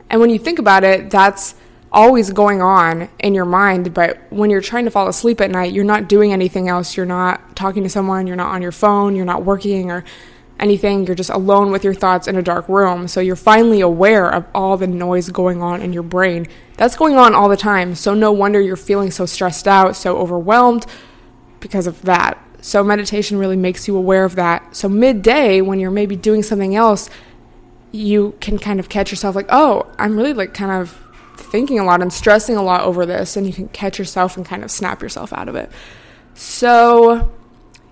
And 0.08 0.22
when 0.22 0.30
you 0.30 0.38
think 0.38 0.58
about 0.58 0.84
it, 0.84 1.10
that's 1.10 1.54
always 1.92 2.30
going 2.30 2.62
on 2.62 3.10
in 3.18 3.34
your 3.34 3.44
mind, 3.44 3.92
but 3.92 4.16
when 4.30 4.48
you're 4.48 4.62
trying 4.62 4.86
to 4.86 4.90
fall 4.90 5.06
asleep 5.06 5.42
at 5.42 5.50
night, 5.50 5.74
you're 5.74 5.84
not 5.84 6.08
doing 6.08 6.32
anything 6.32 6.66
else. 6.66 6.96
You're 6.96 7.04
not 7.04 7.54
talking 7.54 7.82
to 7.82 7.90
someone, 7.90 8.26
you're 8.26 8.36
not 8.36 8.54
on 8.54 8.62
your 8.62 8.72
phone, 8.72 9.14
you're 9.14 9.26
not 9.26 9.44
working 9.44 9.90
or 9.90 10.02
anything. 10.60 11.06
You're 11.06 11.14
just 11.14 11.30
alone 11.30 11.70
with 11.70 11.84
your 11.84 11.94
thoughts 11.94 12.28
in 12.28 12.36
a 12.36 12.42
dark 12.42 12.68
room. 12.68 13.08
So 13.08 13.20
you're 13.20 13.36
finally 13.36 13.80
aware 13.80 14.28
of 14.28 14.44
all 14.54 14.76
the 14.76 14.86
noise 14.86 15.28
going 15.30 15.62
on 15.62 15.80
in 15.80 15.92
your 15.92 16.02
brain. 16.02 16.46
That's 16.76 16.96
going 16.96 17.16
on 17.16 17.34
all 17.34 17.48
the 17.48 17.56
time. 17.56 17.94
So 17.94 18.14
no 18.14 18.32
wonder 18.32 18.60
you're 18.60 18.76
feeling 18.76 19.10
so 19.10 19.26
stressed 19.26 19.68
out, 19.68 19.96
so 19.96 20.18
overwhelmed 20.18 20.86
because 21.60 21.86
of 21.86 22.02
that. 22.02 22.42
So 22.60 22.82
meditation 22.82 23.38
really 23.38 23.56
makes 23.56 23.86
you 23.86 23.96
aware 23.96 24.24
of 24.24 24.34
that. 24.36 24.74
So 24.74 24.88
midday, 24.88 25.60
when 25.60 25.78
you're 25.78 25.90
maybe 25.90 26.16
doing 26.16 26.42
something 26.42 26.74
else, 26.74 27.08
you 27.92 28.36
can 28.40 28.58
kind 28.58 28.80
of 28.80 28.88
catch 28.88 29.10
yourself 29.10 29.34
like, 29.34 29.46
oh, 29.48 29.90
I'm 29.98 30.16
really 30.16 30.34
like 30.34 30.54
kind 30.54 30.72
of 30.72 30.96
thinking 31.36 31.78
a 31.78 31.84
lot 31.84 32.02
and 32.02 32.12
stressing 32.12 32.56
a 32.56 32.62
lot 32.62 32.82
over 32.82 33.06
this. 33.06 33.36
And 33.36 33.46
you 33.46 33.52
can 33.52 33.68
catch 33.68 33.98
yourself 33.98 34.36
and 34.36 34.44
kind 34.44 34.64
of 34.64 34.70
snap 34.70 35.02
yourself 35.02 35.32
out 35.32 35.48
of 35.48 35.54
it. 35.54 35.70
So 36.34 37.32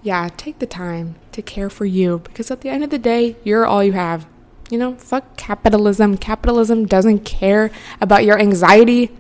yeah, 0.02 0.28
take 0.36 0.58
the 0.58 0.66
time 0.66 1.16
to 1.36 1.42
care 1.42 1.70
for 1.70 1.84
you 1.84 2.18
because 2.24 2.50
at 2.50 2.62
the 2.62 2.68
end 2.68 2.82
of 2.82 2.90
the 2.90 2.98
day, 2.98 3.36
you're 3.44 3.64
all 3.64 3.84
you 3.84 3.92
have. 3.92 4.26
You 4.70 4.78
know, 4.78 4.94
fuck 4.96 5.36
capitalism. 5.36 6.16
Capitalism 6.16 6.86
doesn't 6.86 7.20
care 7.20 7.70
about 8.00 8.24
your 8.24 8.38
anxiety. 8.38 9.10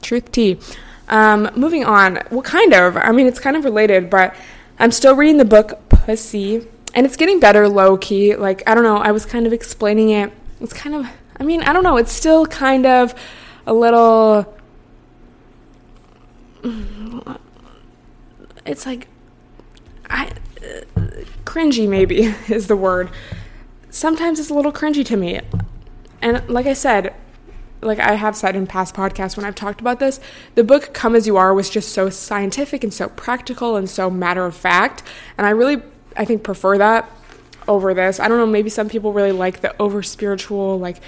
Truth 0.00 0.30
tea. 0.30 0.60
Um, 1.08 1.50
moving 1.56 1.84
on. 1.84 2.20
Well, 2.30 2.42
kind 2.42 2.72
of. 2.74 2.96
I 2.96 3.10
mean, 3.10 3.26
it's 3.26 3.40
kind 3.40 3.56
of 3.56 3.64
related, 3.64 4.08
but 4.08 4.36
I'm 4.78 4.92
still 4.92 5.16
reading 5.16 5.38
the 5.38 5.44
book 5.44 5.88
Pussy, 5.88 6.66
and 6.94 7.06
it's 7.06 7.16
getting 7.16 7.40
better 7.40 7.68
low 7.68 7.96
key. 7.96 8.36
Like, 8.36 8.62
I 8.68 8.74
don't 8.74 8.84
know. 8.84 8.98
I 8.98 9.10
was 9.10 9.26
kind 9.26 9.46
of 9.46 9.52
explaining 9.52 10.10
it. 10.10 10.32
It's 10.60 10.72
kind 10.72 10.94
of, 10.94 11.06
I 11.40 11.42
mean, 11.42 11.62
I 11.62 11.72
don't 11.72 11.82
know. 11.82 11.96
It's 11.96 12.12
still 12.12 12.46
kind 12.46 12.86
of 12.86 13.14
a 13.66 13.72
little. 13.72 14.54
It's 18.64 18.84
like 18.84 19.08
I 20.10 20.30
uh, 20.62 21.00
cringy 21.44 21.88
maybe 21.88 22.22
is 22.48 22.66
the 22.66 22.76
word. 22.76 23.10
Sometimes 23.90 24.38
it's 24.38 24.50
a 24.50 24.54
little 24.54 24.72
cringy 24.72 25.04
to 25.06 25.16
me. 25.16 25.40
And 26.20 26.48
like 26.48 26.66
I 26.66 26.72
said, 26.72 27.14
like 27.80 27.98
I 27.98 28.14
have 28.14 28.36
said 28.36 28.56
in 28.56 28.66
past 28.66 28.94
podcasts 28.94 29.36
when 29.36 29.46
I've 29.46 29.54
talked 29.54 29.80
about 29.80 30.00
this, 30.00 30.20
the 30.54 30.64
book 30.64 30.92
Come 30.92 31.14
As 31.14 31.26
You 31.26 31.36
Are 31.36 31.54
was 31.54 31.70
just 31.70 31.92
so 31.92 32.10
scientific 32.10 32.82
and 32.82 32.92
so 32.92 33.08
practical 33.08 33.76
and 33.76 33.88
so 33.88 34.10
matter 34.10 34.44
of 34.44 34.56
fact. 34.56 35.02
And 35.36 35.46
I 35.46 35.50
really, 35.50 35.82
I 36.16 36.24
think, 36.24 36.42
prefer 36.42 36.78
that 36.78 37.10
over 37.68 37.94
this. 37.94 38.18
I 38.18 38.28
don't 38.28 38.38
know, 38.38 38.46
maybe 38.46 38.70
some 38.70 38.88
people 38.88 39.12
really 39.12 39.32
like 39.32 39.60
the 39.60 39.80
over 39.80 40.02
spiritual, 40.02 40.78
like, 40.78 40.98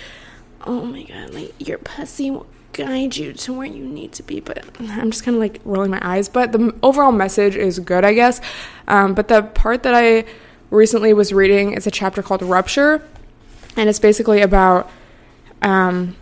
oh 0.67 0.85
my 0.85 1.03
god, 1.03 1.35
like 1.35 1.55
your 1.59 1.79
pussy 1.79 2.39
guide 2.73 3.17
you 3.17 3.33
to 3.33 3.53
where 3.53 3.67
you 3.67 3.85
need 3.85 4.13
to 4.13 4.23
be. 4.23 4.41
But 4.41 4.65
I'm 4.79 5.11
just 5.11 5.25
kind 5.25 5.37
of 5.37 5.41
like 5.41 5.61
rolling 5.65 5.91
my 5.91 6.01
eyes. 6.03 6.29
But 6.29 6.53
the 6.53 6.75
overall 6.83 7.13
message 7.13 7.57
is 7.57 7.79
good, 7.79 8.05
I 8.05 8.13
guess. 8.13 8.41
Um, 8.89 9.15
but 9.15 9.29
the 9.29 9.43
part 9.43 9.83
that 9.83 9.95
I 9.95 10.25
recently 10.71 11.13
was 11.13 11.33
reading 11.33 11.73
is 11.73 11.87
a 11.87 11.91
chapter 11.91 12.23
called 12.23 12.43
Rupture, 12.43 13.03
and 13.77 13.89
it's 13.89 13.99
basically 13.99 14.41
about 14.41 14.91
um, 15.63 16.17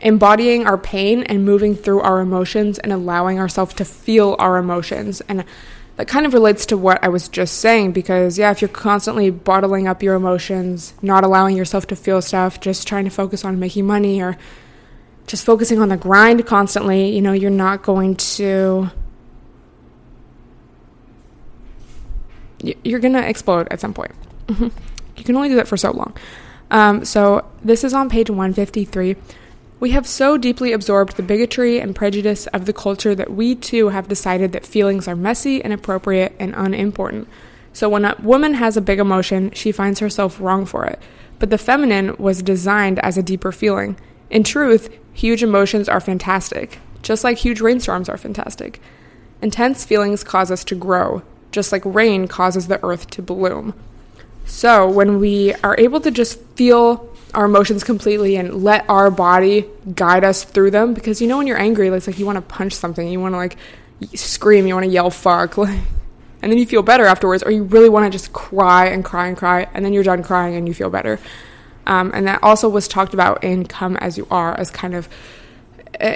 embodying 0.00 0.66
our 0.66 0.78
pain 0.78 1.22
and 1.24 1.44
moving 1.44 1.74
through 1.74 2.00
our 2.00 2.20
emotions 2.20 2.78
and 2.78 2.92
allowing 2.92 3.38
ourselves 3.38 3.74
to 3.74 3.84
feel 3.84 4.36
our 4.38 4.58
emotions. 4.58 5.20
And 5.22 5.44
that 5.96 6.06
kind 6.06 6.26
of 6.26 6.32
relates 6.32 6.66
to 6.66 6.76
what 6.76 7.02
I 7.02 7.08
was 7.08 7.28
just 7.28 7.58
saying 7.58 7.92
because, 7.92 8.38
yeah, 8.38 8.52
if 8.52 8.62
you're 8.62 8.68
constantly 8.68 9.30
bottling 9.30 9.88
up 9.88 10.02
your 10.02 10.14
emotions, 10.14 10.94
not 11.02 11.24
allowing 11.24 11.56
yourself 11.56 11.88
to 11.88 11.96
feel 11.96 12.22
stuff, 12.22 12.60
just 12.60 12.86
trying 12.86 13.04
to 13.04 13.10
focus 13.10 13.44
on 13.44 13.58
making 13.58 13.86
money 13.86 14.22
or 14.22 14.38
just 15.28 15.44
focusing 15.44 15.80
on 15.80 15.88
the 15.88 15.96
grind 15.96 16.44
constantly, 16.46 17.10
you 17.14 17.22
know, 17.22 17.32
you're 17.32 17.50
not 17.50 17.82
going 17.82 18.16
to. 18.16 18.90
You're 22.60 22.98
going 22.98 23.14
to 23.14 23.26
explode 23.26 23.68
at 23.70 23.80
some 23.80 23.94
point. 23.94 24.12
You 25.18 25.24
can 25.24 25.34
only 25.34 25.48
do 25.48 25.56
that 25.56 25.66
for 25.66 25.76
so 25.76 25.90
long. 25.90 26.16
Um, 26.70 27.04
so, 27.04 27.44
this 27.64 27.82
is 27.82 27.92
on 27.92 28.08
page 28.08 28.30
153. 28.30 29.16
We 29.80 29.90
have 29.90 30.06
so 30.06 30.36
deeply 30.36 30.72
absorbed 30.72 31.16
the 31.16 31.22
bigotry 31.22 31.80
and 31.80 31.94
prejudice 31.94 32.46
of 32.48 32.66
the 32.66 32.72
culture 32.72 33.14
that 33.14 33.32
we 33.32 33.56
too 33.56 33.88
have 33.88 34.06
decided 34.08 34.52
that 34.52 34.64
feelings 34.64 35.08
are 35.08 35.16
messy, 35.16 35.58
inappropriate, 35.58 36.34
and 36.38 36.54
unimportant. 36.56 37.28
So 37.72 37.88
when 37.88 38.04
a 38.04 38.16
woman 38.22 38.54
has 38.54 38.76
a 38.76 38.80
big 38.80 38.98
emotion, 38.98 39.50
she 39.52 39.70
finds 39.70 40.00
herself 40.00 40.40
wrong 40.40 40.66
for 40.66 40.84
it. 40.84 41.00
But 41.38 41.50
the 41.50 41.58
feminine 41.58 42.16
was 42.16 42.42
designed 42.42 42.98
as 43.00 43.16
a 43.16 43.22
deeper 43.22 43.52
feeling. 43.52 43.96
In 44.30 44.42
truth, 44.42 44.90
huge 45.18 45.42
emotions 45.42 45.88
are 45.88 46.00
fantastic, 46.00 46.78
just 47.02 47.24
like 47.24 47.38
huge 47.38 47.60
rainstorms 47.60 48.08
are 48.08 48.16
fantastic. 48.16 48.80
Intense 49.42 49.84
feelings 49.84 50.22
cause 50.22 50.52
us 50.52 50.62
to 50.64 50.76
grow, 50.76 51.22
just 51.50 51.72
like 51.72 51.82
rain 51.84 52.28
causes 52.28 52.68
the 52.68 52.82
earth 52.84 53.10
to 53.10 53.20
bloom. 53.20 53.74
So 54.46 54.88
when 54.88 55.18
we 55.18 55.54
are 55.64 55.74
able 55.76 56.00
to 56.02 56.12
just 56.12 56.40
feel 56.54 57.12
our 57.34 57.46
emotions 57.46 57.82
completely 57.82 58.36
and 58.36 58.62
let 58.62 58.88
our 58.88 59.10
body 59.10 59.66
guide 59.92 60.22
us 60.22 60.44
through 60.44 60.70
them 60.70 60.94
because 60.94 61.20
you 61.20 61.26
know 61.26 61.36
when 61.36 61.46
you're 61.46 61.60
angry 61.60 61.88
it's 61.88 62.06
like 62.06 62.18
you 62.18 62.24
want 62.24 62.36
to 62.36 62.42
punch 62.42 62.72
something 62.72 63.06
you 63.06 63.20
want 63.20 63.34
to 63.34 63.36
like 63.36 63.58
scream 64.14 64.66
you 64.66 64.72
want 64.72 64.84
to 64.84 64.90
yell 64.90 65.10
fuck 65.10 65.58
like 65.58 65.78
and 66.40 66.50
then 66.50 66.58
you 66.58 66.64
feel 66.64 66.82
better 66.82 67.04
afterwards 67.04 67.42
or 67.42 67.50
you 67.50 67.64
really 67.64 67.90
want 67.90 68.10
to 68.10 68.10
just 68.10 68.32
cry 68.32 68.86
and 68.86 69.04
cry 69.04 69.26
and 69.26 69.36
cry 69.36 69.68
and 69.74 69.84
then 69.84 69.92
you're 69.92 70.02
done 70.02 70.22
crying 70.22 70.56
and 70.56 70.66
you 70.66 70.72
feel 70.72 70.88
better 70.88 71.20
um, 71.88 72.12
and 72.14 72.26
that 72.26 72.42
also 72.42 72.68
was 72.68 72.86
talked 72.86 73.14
about 73.14 73.42
in 73.42 73.66
come 73.66 73.96
as 73.96 74.16
you 74.16 74.26
are 74.30 74.54
as 74.58 74.70
kind 74.70 74.94
of 74.94 75.08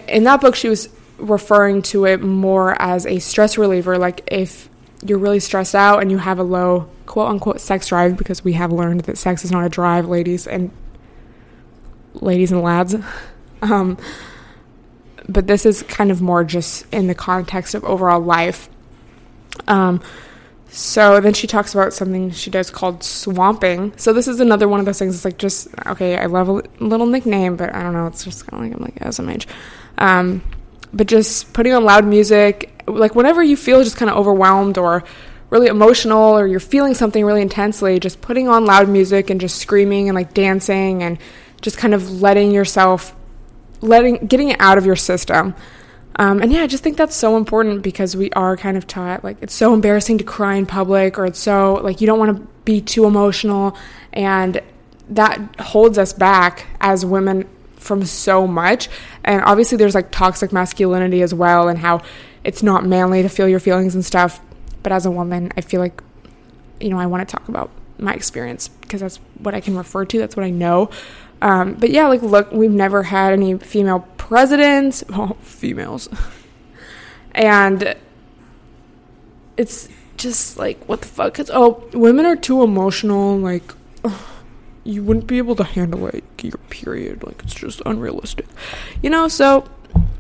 in 0.08 0.24
that 0.24 0.40
book 0.40 0.54
she 0.54 0.68
was 0.68 0.88
referring 1.18 1.82
to 1.82 2.04
it 2.04 2.22
more 2.22 2.80
as 2.80 3.06
a 3.06 3.18
stress 3.18 3.58
reliever 3.58 3.98
like 3.98 4.22
if 4.28 4.68
you're 5.04 5.18
really 5.18 5.40
stressed 5.40 5.74
out 5.74 6.00
and 6.00 6.10
you 6.10 6.18
have 6.18 6.38
a 6.38 6.42
low 6.42 6.88
quote 7.06 7.28
unquote 7.28 7.60
sex 7.60 7.88
drive 7.88 8.16
because 8.16 8.44
we 8.44 8.52
have 8.54 8.72
learned 8.72 9.00
that 9.02 9.18
sex 9.18 9.44
is 9.44 9.50
not 9.50 9.64
a 9.64 9.68
drive 9.68 10.08
ladies 10.08 10.46
and 10.46 10.70
ladies 12.14 12.52
and 12.52 12.62
lads. 12.62 12.96
Um, 13.64 13.96
but 15.28 15.46
this 15.46 15.64
is 15.64 15.84
kind 15.84 16.10
of 16.10 16.20
more 16.20 16.42
just 16.42 16.84
in 16.92 17.06
the 17.06 17.14
context 17.14 17.76
of 17.76 17.84
overall 17.84 18.18
life. 18.18 18.68
Um, 19.68 20.02
so 20.74 21.20
then 21.20 21.34
she 21.34 21.46
talks 21.46 21.74
about 21.74 21.92
something 21.92 22.30
she 22.30 22.48
does 22.50 22.70
called 22.70 23.04
swamping. 23.04 23.92
So 23.98 24.14
this 24.14 24.26
is 24.26 24.40
another 24.40 24.66
one 24.66 24.80
of 24.80 24.86
those 24.86 24.98
things. 24.98 25.14
It's 25.14 25.24
like 25.26 25.36
just 25.36 25.68
okay. 25.86 26.16
I 26.16 26.24
love 26.24 26.48
a 26.48 26.62
little 26.82 27.06
nickname, 27.06 27.56
but 27.56 27.74
I 27.74 27.82
don't 27.82 27.92
know. 27.92 28.06
It's 28.06 28.24
just 28.24 28.46
kind 28.46 28.72
of 28.72 28.80
like 28.80 28.96
I'm 28.96 29.04
like 29.04 29.14
SMH. 29.14 29.46
Um, 29.98 30.42
but 30.90 31.08
just 31.08 31.52
putting 31.52 31.74
on 31.74 31.84
loud 31.84 32.06
music, 32.06 32.72
like 32.86 33.14
whenever 33.14 33.42
you 33.42 33.54
feel 33.54 33.84
just 33.84 33.98
kind 33.98 34.10
of 34.10 34.16
overwhelmed 34.16 34.78
or 34.78 35.04
really 35.50 35.66
emotional, 35.66 36.38
or 36.38 36.46
you're 36.46 36.58
feeling 36.58 36.94
something 36.94 37.22
really 37.22 37.42
intensely, 37.42 38.00
just 38.00 38.22
putting 38.22 38.48
on 38.48 38.64
loud 38.64 38.88
music 38.88 39.28
and 39.28 39.42
just 39.42 39.58
screaming 39.58 40.08
and 40.08 40.16
like 40.16 40.32
dancing 40.32 41.02
and 41.02 41.18
just 41.60 41.76
kind 41.76 41.92
of 41.92 42.22
letting 42.22 42.50
yourself, 42.50 43.14
letting, 43.82 44.26
getting 44.26 44.48
it 44.48 44.56
out 44.58 44.78
of 44.78 44.86
your 44.86 44.96
system. 44.96 45.54
Um, 46.16 46.42
and 46.42 46.52
yeah, 46.52 46.62
I 46.62 46.66
just 46.66 46.84
think 46.84 46.96
that's 46.96 47.16
so 47.16 47.36
important 47.36 47.82
because 47.82 48.16
we 48.16 48.30
are 48.32 48.56
kind 48.56 48.76
of 48.76 48.86
taught 48.86 49.24
like 49.24 49.38
it's 49.40 49.54
so 49.54 49.72
embarrassing 49.72 50.18
to 50.18 50.24
cry 50.24 50.56
in 50.56 50.66
public 50.66 51.18
or 51.18 51.24
it's 51.24 51.38
so 51.38 51.74
like 51.82 52.00
you 52.00 52.06
don't 52.06 52.18
want 52.18 52.36
to 52.36 52.46
be 52.64 52.80
too 52.80 53.06
emotional. 53.06 53.76
And 54.12 54.60
that 55.10 55.38
holds 55.60 55.98
us 55.98 56.12
back 56.12 56.66
as 56.80 57.04
women 57.04 57.48
from 57.76 58.04
so 58.04 58.46
much. 58.46 58.88
And 59.24 59.42
obviously, 59.42 59.78
there's 59.78 59.94
like 59.94 60.10
toxic 60.10 60.52
masculinity 60.52 61.22
as 61.22 61.34
well, 61.34 61.68
and 61.68 61.78
how 61.78 62.02
it's 62.44 62.62
not 62.62 62.86
manly 62.86 63.22
to 63.22 63.28
feel 63.28 63.48
your 63.48 63.60
feelings 63.60 63.94
and 63.94 64.04
stuff. 64.04 64.40
But 64.82 64.92
as 64.92 65.06
a 65.06 65.10
woman, 65.10 65.52
I 65.56 65.60
feel 65.60 65.80
like, 65.80 66.02
you 66.80 66.90
know, 66.90 66.98
I 66.98 67.06
want 67.06 67.28
to 67.28 67.36
talk 67.36 67.48
about 67.48 67.70
my 67.98 68.14
experience 68.14 68.68
because 68.68 69.00
that's 69.00 69.16
what 69.38 69.54
I 69.54 69.60
can 69.60 69.76
refer 69.76 70.04
to, 70.04 70.18
that's 70.18 70.36
what 70.36 70.44
I 70.44 70.50
know. 70.50 70.90
Um, 71.40 71.74
but 71.74 71.90
yeah, 71.90 72.06
like, 72.06 72.22
look, 72.22 72.52
we've 72.52 72.70
never 72.70 73.02
had 73.02 73.32
any 73.32 73.58
female 73.58 74.06
presidents, 74.22 75.02
well, 75.10 75.36
females. 75.40 76.08
and 77.32 77.96
it's 79.56 79.88
just 80.16 80.56
like, 80.56 80.88
what 80.88 81.00
the 81.00 81.08
fuck? 81.08 81.34
Cause, 81.34 81.50
oh, 81.52 81.88
women 81.92 82.24
are 82.24 82.36
too 82.36 82.62
emotional. 82.62 83.36
Like, 83.36 83.74
ugh, 84.04 84.20
you 84.84 85.02
wouldn't 85.02 85.26
be 85.26 85.38
able 85.38 85.56
to 85.56 85.64
handle 85.64 86.00
like 86.00 86.42
your 86.42 86.58
period. 86.70 87.24
Like, 87.24 87.42
it's 87.42 87.54
just 87.54 87.82
unrealistic. 87.84 88.46
You 89.02 89.10
know, 89.10 89.26
so 89.26 89.64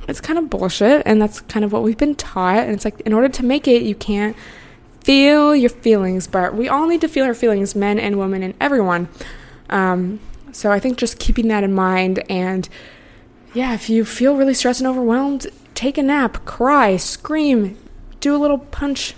it's 0.08 0.20
kind 0.20 0.38
of 0.38 0.50
bullshit. 0.50 1.02
And 1.06 1.22
that's 1.22 1.40
kind 1.40 1.64
of 1.64 1.72
what 1.72 1.84
we've 1.84 1.96
been 1.96 2.16
taught. 2.16 2.64
And 2.64 2.72
it's 2.72 2.84
like, 2.84 3.00
in 3.02 3.12
order 3.12 3.28
to 3.28 3.44
make 3.44 3.68
it, 3.68 3.82
you 3.82 3.94
can't 3.94 4.36
feel 5.00 5.54
your 5.54 5.70
feelings. 5.70 6.26
But 6.26 6.54
we 6.54 6.68
all 6.68 6.88
need 6.88 7.00
to 7.02 7.08
feel 7.08 7.24
our 7.24 7.34
feelings, 7.34 7.76
men 7.76 8.00
and 8.00 8.18
women 8.18 8.42
and 8.42 8.54
everyone. 8.60 9.08
Um, 9.70 10.18
so 10.50 10.72
I 10.72 10.80
think 10.80 10.98
just 10.98 11.20
keeping 11.20 11.46
that 11.48 11.62
in 11.62 11.72
mind 11.72 12.24
and 12.28 12.68
yeah, 13.54 13.74
if 13.74 13.90
you 13.90 14.04
feel 14.04 14.36
really 14.36 14.54
stressed 14.54 14.80
and 14.80 14.88
overwhelmed, 14.88 15.46
take 15.74 15.98
a 15.98 16.02
nap, 16.02 16.44
cry, 16.44 16.96
scream, 16.96 17.76
do 18.20 18.34
a 18.34 18.38
little 18.38 18.58
punch 18.58 19.14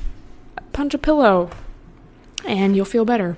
punch 0.72 0.92
a 0.92 0.98
pillow 0.98 1.50
and 2.44 2.74
you'll 2.74 2.84
feel 2.84 3.04
better 3.04 3.36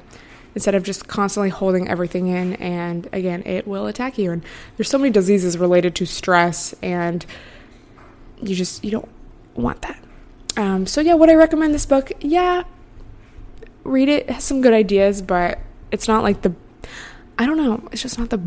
instead 0.54 0.74
of 0.74 0.82
just 0.82 1.06
constantly 1.06 1.50
holding 1.50 1.86
everything 1.86 2.28
in 2.28 2.54
and 2.54 3.08
again, 3.12 3.42
it 3.44 3.66
will 3.68 3.86
attack 3.86 4.16
you 4.16 4.32
and 4.32 4.42
there's 4.76 4.88
so 4.88 4.96
many 4.96 5.10
diseases 5.10 5.58
related 5.58 5.94
to 5.94 6.06
stress 6.06 6.74
and 6.82 7.26
you 8.40 8.54
just 8.54 8.82
you 8.82 8.90
don't 8.90 9.08
want 9.54 9.82
that. 9.82 10.02
Um, 10.56 10.86
so 10.86 11.02
yeah, 11.02 11.14
would 11.14 11.28
I 11.28 11.34
recommend 11.34 11.74
this 11.74 11.84
book? 11.84 12.10
Yeah, 12.20 12.62
read 13.84 14.08
it. 14.08 14.28
it 14.28 14.30
has 14.30 14.44
some 14.44 14.62
good 14.62 14.72
ideas, 14.72 15.20
but 15.20 15.58
it's 15.92 16.08
not 16.08 16.22
like 16.22 16.40
the 16.42 16.54
I 17.38 17.44
don't 17.44 17.58
know, 17.58 17.86
it's 17.92 18.00
just 18.00 18.18
not 18.18 18.30
the 18.30 18.40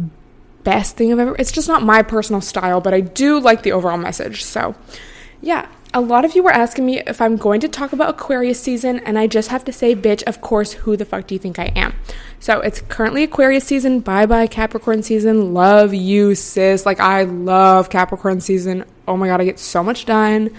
best 0.64 0.98
thing 0.98 1.12
I've 1.12 1.20
ever. 1.20 1.36
It's 1.38 1.52
just 1.52 1.68
not 1.68 1.84
my 1.84 2.02
personal 2.02 2.42
style, 2.42 2.82
but 2.82 2.94
I 2.94 3.02
do 3.02 3.40
like 3.40 3.64
the 3.64 3.72
overall 3.72 3.98
message. 3.98 4.44
So, 4.44 4.76
yeah, 5.42 5.68
a 5.94 6.02
lot 6.02 6.26
of 6.26 6.36
you 6.36 6.44
were 6.44 6.52
asking 6.52 6.86
me 6.86 7.00
if 7.00 7.22
I'm 7.22 7.38
going 7.38 7.62
to 7.62 7.68
talk 7.68 7.94
about 7.94 8.10
Aquarius 8.10 8.62
season, 8.62 9.00
and 9.00 9.18
I 9.18 9.28
just 9.28 9.50
have 9.50 9.66
to 9.66 9.74
say, 9.74 9.96
bitch, 9.96 10.24
of 10.24 10.42
course, 10.42 10.74
who 10.74 10.96
the 10.96 11.06
fuck 11.06 11.28
do 11.28 11.36
you 11.36 11.40
think 11.40 11.60
I 11.60 11.72
am? 11.76 11.96
So, 12.40 12.60
it's 12.62 12.82
currently 12.82 13.24
Aquarius 13.24 13.66
season. 13.66 14.02
Bye 14.02 14.26
bye, 14.26 14.48
Capricorn 14.48 15.04
season. 15.04 15.54
Love 15.54 15.94
you, 15.94 16.36
sis. 16.36 16.86
Like, 16.86 17.00
I 17.00 17.24
love 17.24 17.90
Capricorn 17.90 18.42
season. 18.42 18.86
Oh 19.08 19.18
my 19.18 19.28
god, 19.28 19.42
I 19.42 19.46
get 19.46 19.60
so 19.60 19.84
much 19.84 20.06
done. 20.06 20.52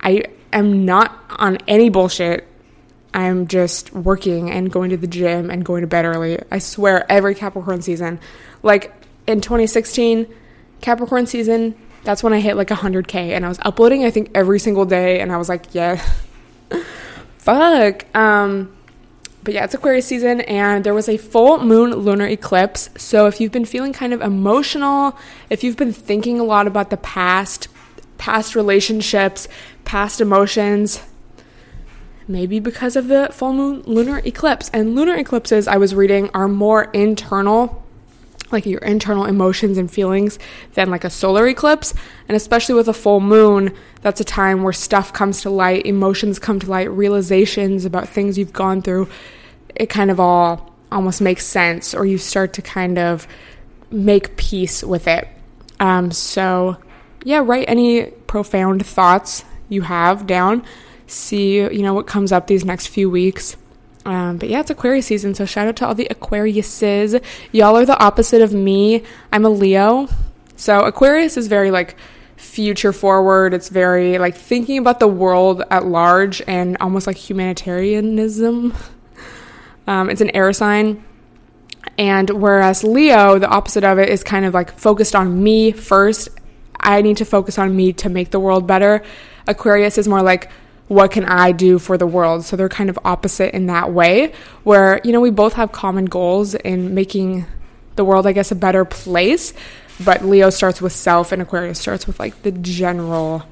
I 0.00 0.24
am 0.52 0.84
not 0.84 1.24
on 1.30 1.58
any 1.68 1.88
bullshit. 1.88 2.46
I'm 3.14 3.46
just 3.46 3.92
working 3.92 4.50
and 4.50 4.70
going 4.70 4.90
to 4.90 4.96
the 4.96 5.06
gym 5.06 5.50
and 5.50 5.64
going 5.64 5.80
to 5.80 5.86
bed 5.86 6.04
early. 6.04 6.38
I 6.50 6.58
swear, 6.58 7.10
every 7.10 7.34
Capricorn 7.34 7.82
season. 7.82 8.20
Like 8.62 8.92
in 9.26 9.40
2016, 9.40 10.26
Capricorn 10.80 11.26
season, 11.26 11.74
that's 12.04 12.22
when 12.22 12.32
I 12.32 12.40
hit 12.40 12.56
like 12.56 12.68
100K 12.68 13.30
and 13.30 13.44
I 13.44 13.48
was 13.48 13.58
uploading, 13.62 14.04
I 14.04 14.10
think, 14.10 14.30
every 14.34 14.58
single 14.58 14.84
day. 14.84 15.20
And 15.20 15.32
I 15.32 15.36
was 15.36 15.48
like, 15.48 15.74
yeah, 15.74 16.02
fuck. 17.38 18.04
Um, 18.16 18.74
but 19.42 19.54
yeah, 19.54 19.64
it's 19.64 19.74
Aquarius 19.74 20.06
season 20.06 20.40
and 20.42 20.84
there 20.84 20.94
was 20.94 21.08
a 21.08 21.16
full 21.16 21.62
moon 21.64 21.94
lunar 21.94 22.26
eclipse. 22.26 22.90
So 22.96 23.26
if 23.26 23.40
you've 23.40 23.52
been 23.52 23.64
feeling 23.64 23.92
kind 23.92 24.12
of 24.12 24.20
emotional, 24.20 25.16
if 25.48 25.64
you've 25.64 25.76
been 25.76 25.92
thinking 25.92 26.38
a 26.38 26.44
lot 26.44 26.66
about 26.66 26.90
the 26.90 26.96
past, 26.98 27.68
past 28.18 28.54
relationships, 28.54 29.48
past 29.84 30.20
emotions, 30.20 31.02
maybe 32.28 32.60
because 32.60 32.94
of 32.94 33.08
the 33.08 33.28
full 33.32 33.54
moon 33.54 33.82
lunar 33.86 34.18
eclipse. 34.18 34.70
And 34.72 34.94
lunar 34.94 35.14
eclipses, 35.14 35.66
I 35.66 35.78
was 35.78 35.94
reading, 35.94 36.30
are 36.34 36.48
more 36.48 36.84
internal, 36.92 37.84
like 38.50 38.66
your 38.66 38.80
internal 38.80 39.24
emotions 39.24 39.78
and 39.78 39.90
feelings, 39.90 40.38
than 40.74 40.90
like 40.90 41.04
a 41.04 41.10
solar 41.10 41.46
eclipse. 41.46 41.94
And 42.28 42.36
especially 42.36 42.74
with 42.74 42.88
a 42.88 42.92
full 42.92 43.20
moon, 43.20 43.74
that's 44.02 44.20
a 44.20 44.24
time 44.24 44.62
where 44.62 44.72
stuff 44.72 45.12
comes 45.12 45.42
to 45.42 45.50
light, 45.50 45.86
emotions 45.86 46.38
come 46.38 46.58
to 46.60 46.70
light, 46.70 46.90
realizations 46.90 47.84
about 47.84 48.08
things 48.08 48.38
you've 48.38 48.52
gone 48.52 48.82
through. 48.82 49.08
It 49.74 49.86
kind 49.86 50.10
of 50.10 50.18
all 50.18 50.74
almost 50.90 51.20
makes 51.20 51.44
sense, 51.44 51.94
or 51.94 52.06
you 52.06 52.18
start 52.18 52.54
to 52.54 52.62
kind 52.62 52.98
of 52.98 53.28
make 53.90 54.36
peace 54.36 54.82
with 54.82 55.06
it. 55.06 55.28
Um, 55.80 56.10
so, 56.10 56.78
yeah, 57.24 57.42
write 57.44 57.68
any 57.68 58.06
profound 58.26 58.84
thoughts 58.84 59.44
you 59.68 59.82
have 59.82 60.26
down 60.26 60.64
see, 61.10 61.56
you 61.56 61.82
know, 61.82 61.94
what 61.94 62.06
comes 62.06 62.32
up 62.32 62.46
these 62.46 62.64
next 62.64 62.88
few 62.88 63.10
weeks. 63.10 63.56
Um, 64.08 64.38
but 64.38 64.48
yeah, 64.48 64.60
it's 64.60 64.70
Aquarius 64.70 65.04
season, 65.04 65.34
so 65.34 65.44
shout 65.44 65.68
out 65.68 65.76
to 65.76 65.86
all 65.86 65.94
the 65.94 66.08
Aquariuses. 66.10 67.22
Y'all 67.52 67.76
are 67.76 67.84
the 67.84 67.98
opposite 67.98 68.40
of 68.40 68.54
me. 68.54 69.02
I'm 69.30 69.44
a 69.44 69.50
Leo, 69.50 70.08
So 70.56 70.80
Aquarius 70.80 71.36
is 71.36 71.46
very 71.46 71.70
like 71.70 71.94
future 72.36 72.94
forward. 72.94 73.52
It's 73.52 73.68
very 73.68 74.16
like 74.16 74.34
thinking 74.34 74.78
about 74.78 74.98
the 74.98 75.08
world 75.08 75.62
at 75.70 75.84
large 75.84 76.40
and 76.48 76.78
almost 76.80 77.06
like 77.06 77.18
humanitarianism. 77.18 78.74
Um, 79.86 80.08
it's 80.08 80.22
an 80.22 80.30
air 80.34 80.54
sign. 80.54 81.04
And 81.98 82.30
whereas 82.30 82.82
Leo, 82.82 83.38
the 83.38 83.48
opposite 83.48 83.84
of 83.84 83.98
it, 83.98 84.08
is 84.08 84.24
kind 84.24 84.46
of 84.46 84.54
like 84.54 84.78
focused 84.78 85.14
on 85.14 85.42
me 85.42 85.70
first. 85.72 86.30
I 86.80 87.02
need 87.02 87.18
to 87.18 87.26
focus 87.26 87.58
on 87.58 87.76
me 87.76 87.92
to 87.94 88.08
make 88.08 88.30
the 88.30 88.40
world 88.40 88.66
better. 88.66 89.02
Aquarius 89.46 89.98
is 89.98 90.08
more 90.08 90.22
like, 90.22 90.50
what 90.88 91.10
can 91.10 91.24
I 91.24 91.52
do 91.52 91.78
for 91.78 91.96
the 91.96 92.06
world? 92.06 92.44
So 92.44 92.56
they're 92.56 92.68
kind 92.68 92.90
of 92.90 92.98
opposite 93.04 93.54
in 93.54 93.66
that 93.66 93.92
way, 93.92 94.32
where, 94.64 95.00
you 95.04 95.12
know, 95.12 95.20
we 95.20 95.30
both 95.30 95.52
have 95.54 95.70
common 95.70 96.06
goals 96.06 96.54
in 96.54 96.94
making 96.94 97.46
the 97.96 98.04
world, 98.04 98.26
I 98.26 98.32
guess, 98.32 98.50
a 98.50 98.56
better 98.56 98.84
place. 98.84 99.52
But 100.04 100.24
Leo 100.24 100.50
starts 100.50 100.80
with 100.80 100.92
self, 100.92 101.32
and 101.32 101.42
Aquarius 101.42 101.78
starts 101.78 102.06
with 102.06 102.18
like 102.18 102.42
the 102.42 102.52
general 102.52 103.42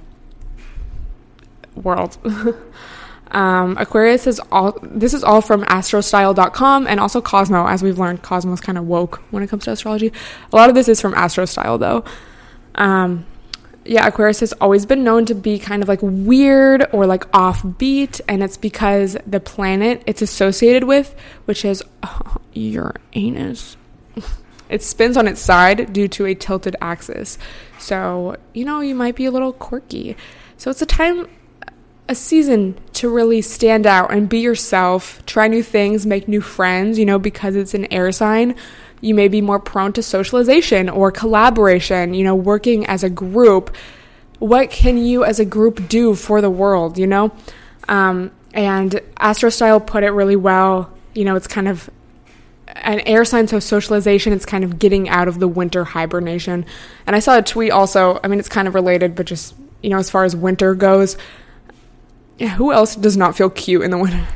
world. 1.75 2.17
um, 3.33 3.77
Aquarius 3.79 4.27
is 4.27 4.41
all 4.53 4.79
this 4.81 5.13
is 5.13 5.25
all 5.25 5.41
from 5.41 5.65
astrostyle.com 5.65 6.87
and 6.87 7.01
also 7.01 7.21
Cosmo, 7.21 7.67
as 7.67 7.83
we've 7.83 7.99
learned. 7.99 8.23
Cosmo's 8.23 8.61
kind 8.61 8.79
of 8.79 8.87
woke 8.87 9.23
when 9.31 9.43
it 9.43 9.51
comes 9.51 9.65
to 9.65 9.73
astrology. 9.73 10.13
A 10.53 10.57
lot 10.57 10.69
of 10.69 10.75
this 10.75 10.89
is 10.89 11.01
from 11.01 11.15
Astrostyle, 11.15 11.79
though. 11.79 12.05
Um, 12.77 13.27
yeah, 13.89 14.07
Aquarius 14.07 14.41
has 14.41 14.53
always 14.55 14.87
been 14.87 15.05
known 15.05 15.25
to 15.27 15.35
be 15.35 15.59
kind 15.59 15.83
of 15.83 15.89
like 15.89 16.01
weird 16.03 16.87
or 16.93 17.07
like 17.07 17.31
offbeat, 17.33 18.21
and 18.29 18.43
it's 18.43 18.57
because 18.57 19.17
the 19.27 19.41
planet 19.41 20.03
it's 20.07 20.23
associated 20.23 20.85
with, 20.85 21.15
which 21.45 21.65
is 21.65 21.83
uh, 22.03 22.39
Uranus, 22.55 23.77
it 24.69 24.83
spins 24.83 25.17
on 25.17 25.29
its 25.29 25.41
side 25.41 25.93
due 25.93 26.09
to 26.09 26.27
a 26.27 26.35
tilted 26.35 26.77
axis. 26.81 27.39
So, 27.79 28.37
you 28.55 28.65
know, 28.65 28.81
you 28.81 28.95
might 28.95 29.17
be 29.17 29.27
a 29.27 29.31
little 29.31 29.53
quirky. 29.53 30.17
So, 30.57 30.71
it's 30.71 30.83
a 30.83 30.87
time, 30.87 31.29
a 32.09 32.15
season 32.15 32.79
to 32.95 33.09
really 33.09 33.43
stand 33.43 33.87
out 33.87 34.13
and 34.13 34.29
be 34.29 34.39
yourself, 34.39 35.25
try 35.27 35.49
new 35.49 35.63
things, 35.63 36.07
make 36.07 36.29
new 36.29 36.41
friends, 36.41 36.99
you 36.99 37.05
know, 37.05 37.19
because 37.19 37.57
it's 37.57 37.75
an 37.75 37.93
air 37.93 38.11
sign 38.13 38.55
you 39.01 39.15
may 39.15 39.29
be 39.29 39.41
more 39.41 39.59
prone 39.59 39.93
to 39.95 40.03
socialization 40.03 40.89
or 40.89 41.11
collaboration, 41.13 42.15
you 42.15 42.25
know, 42.25 42.35
working 42.35 42.87
as 42.87 43.05
a 43.05 43.11
group. 43.11 43.75
What 44.39 44.71
can 44.71 44.97
you 44.99 45.25
as 45.25 45.41
a 45.41 45.45
group 45.45 45.89
do 45.89 46.15
for 46.15 46.41
the 46.41 46.51
world, 46.51 46.99
you 46.99 47.07
know? 47.07 47.33
Um, 47.89 48.31
and 48.53 49.01
Astrostyle 49.19 49.81
put 49.81 50.03
it 50.03 50.11
really 50.11 50.37
well. 50.37 50.93
You 51.15 51.25
know, 51.25 51.37
it's 51.37 51.47
kind 51.47 51.69
of 51.69 51.89
an 52.69 53.01
air 53.01 53.25
sign, 53.25 53.49
so 53.49 53.59
socialization, 53.59 54.33
it's 54.33 54.47
kind 54.47 54.65
of 54.65 54.79
getting 54.79 55.09
out 55.09 55.29
of 55.29 55.39
the 55.39 55.49
winter 55.49 55.85
hibernation. 55.85 56.67
And 57.07 57.17
I 57.17 57.21
saw 57.21 57.39
a 57.39 57.43
tweet 57.43 57.71
also, 57.71 58.21
I 58.23 58.29
mean, 58.29 58.39
it's 58.39 58.49
kind 58.49 58.69
of 58.69 58.75
related, 58.75 59.15
but 59.15 59.27
just, 59.27 59.55
you 59.83 59.91
know, 59.91 59.99
as 59.99 60.11
far 60.11 60.25
as 60.25 60.37
winter 60.37 60.75
goes, 60.75 61.17
who 62.57 62.73
else 62.73 62.97
does 62.97 63.17
not 63.17 63.37
feel 63.37 63.51
cute 63.51 63.83
in 63.83 63.91
the 63.91 63.99
winter? 63.99 64.27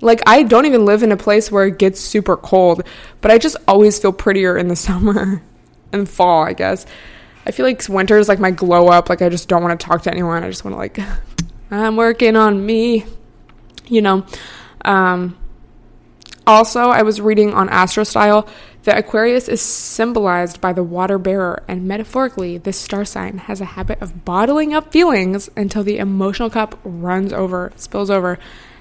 Like, 0.00 0.22
I 0.26 0.42
don't 0.42 0.66
even 0.66 0.84
live 0.84 1.02
in 1.02 1.12
a 1.12 1.16
place 1.16 1.50
where 1.50 1.66
it 1.66 1.78
gets 1.78 2.00
super 2.00 2.36
cold, 2.36 2.82
but 3.20 3.30
I 3.30 3.38
just 3.38 3.56
always 3.68 3.98
feel 3.98 4.12
prettier 4.12 4.56
in 4.56 4.68
the 4.68 4.76
summer 4.88 5.42
and 5.92 6.08
fall, 6.08 6.42
I 6.42 6.52
guess. 6.52 6.86
I 7.46 7.52
feel 7.52 7.66
like 7.66 7.86
winter 7.88 8.18
is 8.18 8.28
like 8.28 8.38
my 8.38 8.50
glow 8.50 8.88
up. 8.88 9.08
Like, 9.08 9.22
I 9.22 9.28
just 9.28 9.48
don't 9.48 9.62
want 9.62 9.78
to 9.78 9.86
talk 9.86 10.02
to 10.02 10.10
anyone. 10.10 10.42
I 10.42 10.48
just 10.48 10.64
want 10.64 10.74
to, 10.74 10.78
like, 10.78 10.98
I'm 11.70 11.96
working 11.96 12.36
on 12.36 12.64
me, 12.64 13.04
you 13.86 14.02
know. 14.02 14.24
Um, 14.84 15.36
also, 16.46 16.80
I 16.80 17.02
was 17.02 17.20
reading 17.20 17.54
on 17.54 17.68
Astrostyle 17.68 18.48
that 18.84 18.98
Aquarius 18.98 19.48
is 19.48 19.60
symbolized 19.60 20.60
by 20.60 20.72
the 20.72 20.82
water 20.82 21.18
bearer, 21.18 21.62
and 21.68 21.86
metaphorically, 21.86 22.58
this 22.58 22.78
star 22.78 23.04
sign 23.04 23.38
has 23.38 23.60
a 23.60 23.66
habit 23.66 24.00
of 24.00 24.24
bottling 24.24 24.72
up 24.72 24.90
feelings 24.90 25.50
until 25.56 25.84
the 25.84 25.98
emotional 25.98 26.48
cup 26.48 26.78
runs 26.82 27.32
over, 27.32 27.72
spills 27.76 28.10
over, 28.10 28.38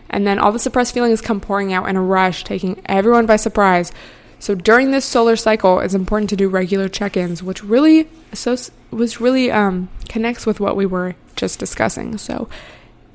and 0.10 0.26
then 0.26 0.40
all 0.40 0.52
the 0.52 0.60
suppressed 0.60 0.94
feelings 0.94 1.22
come 1.22 1.40
pouring 1.40 1.74
out 1.74 1.88
in 1.88 1.96
a 1.96 2.02
rush, 2.02 2.44
taking 2.44 2.82
everyone 2.86 3.26
by 3.26 3.36
surprise. 3.36 3.92
So 4.40 4.56
during 4.56 4.92
this 4.92 5.06
solar 5.06 5.36
cycle, 5.36 5.80
it's 5.80 5.94
important 5.94 6.30
to 6.32 6.36
do 6.36 6.50
regular 6.50 6.88
check-ins, 6.88 7.44
which 7.44 7.64
really 7.64 8.08
so 8.34 8.56
was 8.92 9.20
really 9.20 9.52
um, 9.52 9.90
connects 10.08 10.46
with 10.46 10.60
what 10.60 10.76
we 10.76 10.86
were 10.86 11.16
just 11.36 11.60
discussing. 11.60 12.18
So, 12.18 12.48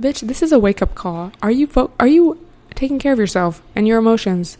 bitch, 0.00 0.20
this 0.20 0.42
is 0.42 0.52
a 0.52 0.58
wake-up 0.58 0.94
call. 0.94 1.32
Are 1.42 1.50
you 1.50 1.66
fo- 1.66 1.90
are 1.98 2.06
you 2.06 2.46
taking 2.74 2.98
care 2.98 3.12
of 3.12 3.18
yourself 3.18 3.62
and 3.74 3.88
your 3.88 3.98
emotions? 3.98 4.58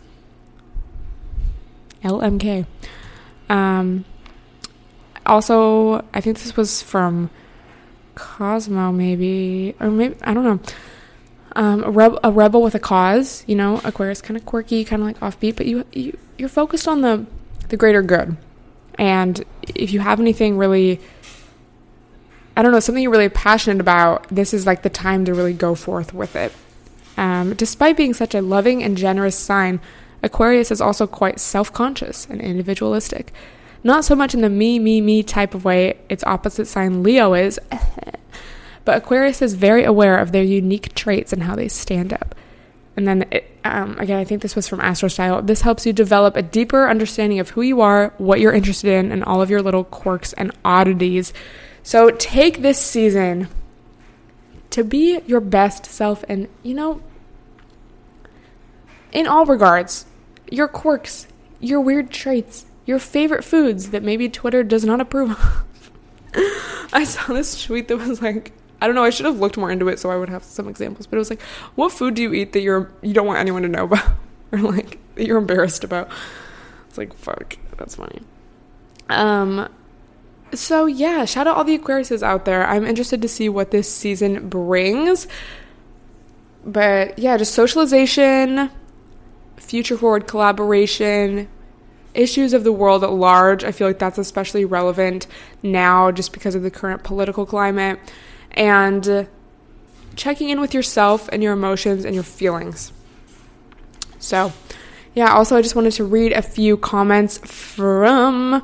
LMK. 2.02 2.66
Um, 3.48 4.04
also, 5.26 6.04
I 6.12 6.20
think 6.20 6.38
this 6.38 6.56
was 6.56 6.82
from 6.82 7.30
Cosmo, 8.14 8.92
maybe, 8.92 9.74
or 9.80 9.90
maybe 9.90 10.16
I 10.22 10.34
don't 10.34 10.44
know 10.44 10.60
um, 11.56 11.84
a, 11.84 11.90
reb- 11.90 12.18
a 12.22 12.30
rebel 12.30 12.62
with 12.62 12.74
a 12.74 12.78
cause. 12.78 13.44
You 13.46 13.56
know, 13.56 13.80
Aquarius 13.84 14.20
kind 14.20 14.36
of 14.36 14.44
quirky, 14.44 14.84
kind 14.84 15.02
of 15.02 15.08
like 15.08 15.20
offbeat, 15.20 15.56
but 15.56 15.66
you, 15.66 15.84
you 15.92 16.18
you're 16.38 16.48
focused 16.48 16.88
on 16.88 17.00
the 17.00 17.26
the 17.68 17.76
greater 17.76 18.02
good. 18.02 18.36
And 18.96 19.44
if 19.62 19.92
you 19.92 20.00
have 20.00 20.20
anything 20.20 20.56
really, 20.56 21.00
I 22.56 22.62
don't 22.62 22.72
know, 22.72 22.80
something 22.80 23.02
you're 23.02 23.10
really 23.10 23.28
passionate 23.28 23.80
about, 23.80 24.28
this 24.28 24.54
is 24.54 24.66
like 24.66 24.82
the 24.82 24.90
time 24.90 25.24
to 25.24 25.34
really 25.34 25.52
go 25.52 25.74
forth 25.74 26.14
with 26.14 26.36
it. 26.36 26.52
Um, 27.16 27.54
despite 27.54 27.96
being 27.96 28.14
such 28.14 28.34
a 28.34 28.42
loving 28.42 28.82
and 28.82 28.96
generous 28.96 29.36
sign, 29.36 29.80
Aquarius 30.22 30.70
is 30.70 30.80
also 30.80 31.06
quite 31.06 31.40
self 31.40 31.72
conscious 31.72 32.26
and 32.28 32.40
individualistic. 32.40 33.32
Not 33.82 34.04
so 34.04 34.16
much 34.16 34.32
in 34.32 34.40
the 34.40 34.48
me, 34.48 34.78
me, 34.78 35.00
me 35.00 35.22
type 35.22 35.54
of 35.54 35.64
way 35.64 35.98
its 36.08 36.24
opposite 36.24 36.66
sign 36.66 37.02
Leo 37.02 37.34
is. 37.34 37.60
But 38.84 38.98
Aquarius 38.98 39.40
is 39.40 39.54
very 39.54 39.84
aware 39.84 40.18
of 40.18 40.32
their 40.32 40.42
unique 40.42 40.94
traits 40.94 41.32
and 41.32 41.44
how 41.44 41.56
they 41.56 41.68
stand 41.68 42.12
up. 42.12 42.34
And 42.96 43.08
then, 43.08 43.26
it, 43.30 43.50
um, 43.64 43.98
again, 43.98 44.18
I 44.18 44.24
think 44.24 44.42
this 44.42 44.54
was 44.54 44.68
from 44.68 44.80
Astrostyle. 44.80 45.42
This 45.42 45.62
helps 45.62 45.84
you 45.84 45.92
develop 45.92 46.36
a 46.36 46.42
deeper 46.42 46.88
understanding 46.88 47.40
of 47.40 47.50
who 47.50 47.62
you 47.62 47.80
are, 47.80 48.12
what 48.18 48.40
you're 48.40 48.52
interested 48.52 48.92
in, 48.92 49.10
and 49.10 49.24
all 49.24 49.42
of 49.42 49.50
your 49.50 49.62
little 49.62 49.84
quirks 49.84 50.32
and 50.34 50.52
oddities. 50.64 51.32
So 51.82 52.10
take 52.10 52.62
this 52.62 52.78
season 52.78 53.48
to 54.70 54.84
be 54.84 55.20
your 55.26 55.40
best 55.40 55.86
self 55.86 56.24
and, 56.28 56.48
you 56.62 56.74
know, 56.74 57.00
in 59.12 59.26
all 59.26 59.46
regards, 59.46 60.06
your 60.50 60.68
quirks, 60.68 61.26
your 61.60 61.80
weird 61.80 62.10
traits, 62.10 62.66
your 62.84 62.98
favorite 62.98 63.44
foods 63.44 63.90
that 63.90 64.02
maybe 64.02 64.28
Twitter 64.28 64.62
does 64.62 64.84
not 64.84 65.00
approve 65.00 65.30
of. 65.30 65.92
I 66.92 67.04
saw 67.04 67.32
this 67.32 67.64
tweet 67.64 67.88
that 67.88 67.96
was 67.96 68.20
like, 68.20 68.52
I 68.80 68.86
don't 68.86 68.94
know. 68.94 69.04
I 69.04 69.10
should 69.10 69.26
have 69.26 69.38
looked 69.38 69.56
more 69.56 69.70
into 69.70 69.88
it 69.88 69.98
so 69.98 70.10
I 70.10 70.16
would 70.16 70.28
have 70.28 70.44
some 70.44 70.68
examples. 70.68 71.06
But 71.06 71.16
it 71.16 71.18
was 71.20 71.30
like, 71.30 71.42
what 71.74 71.92
food 71.92 72.14
do 72.14 72.22
you 72.22 72.32
eat 72.34 72.52
that 72.52 72.60
you're 72.60 72.90
you 73.02 73.14
don't 73.14 73.26
want 73.26 73.38
anyone 73.38 73.62
to 73.62 73.68
know 73.68 73.84
about, 73.84 74.12
or 74.52 74.58
like 74.58 74.98
that 75.14 75.26
you're 75.26 75.38
embarrassed 75.38 75.84
about? 75.84 76.10
It's 76.88 76.98
like 76.98 77.14
fuck. 77.14 77.56
That's 77.76 77.96
funny. 77.96 78.22
Um. 79.08 79.68
So 80.52 80.86
yeah, 80.86 81.24
shout 81.24 81.46
out 81.46 81.56
all 81.56 81.64
the 81.64 81.76
Aquariuses 81.76 82.22
out 82.22 82.44
there. 82.44 82.66
I'm 82.66 82.84
interested 82.84 83.20
to 83.22 83.28
see 83.28 83.48
what 83.48 83.70
this 83.70 83.92
season 83.92 84.48
brings. 84.48 85.26
But 86.64 87.18
yeah, 87.18 87.36
just 87.36 87.54
socialization, 87.54 88.70
future 89.56 89.98
forward 89.98 90.26
collaboration, 90.26 91.48
issues 92.14 92.52
of 92.52 92.64
the 92.64 92.72
world 92.72 93.04
at 93.04 93.12
large. 93.12 93.64
I 93.64 93.72
feel 93.72 93.86
like 93.86 93.98
that's 93.98 94.18
especially 94.18 94.64
relevant 94.64 95.26
now 95.62 96.10
just 96.10 96.32
because 96.32 96.54
of 96.54 96.62
the 96.62 96.70
current 96.70 97.02
political 97.02 97.44
climate 97.44 97.98
and 98.54 99.28
checking 100.16 100.48
in 100.48 100.60
with 100.60 100.74
yourself 100.74 101.28
and 101.32 101.42
your 101.42 101.52
emotions 101.52 102.04
and 102.04 102.14
your 102.14 102.24
feelings. 102.24 102.92
So, 104.18 104.52
yeah, 105.14 105.32
also 105.32 105.56
I 105.56 105.62
just 105.62 105.76
wanted 105.76 105.92
to 105.92 106.04
read 106.04 106.32
a 106.32 106.42
few 106.42 106.76
comments 106.76 107.38
from 107.38 108.62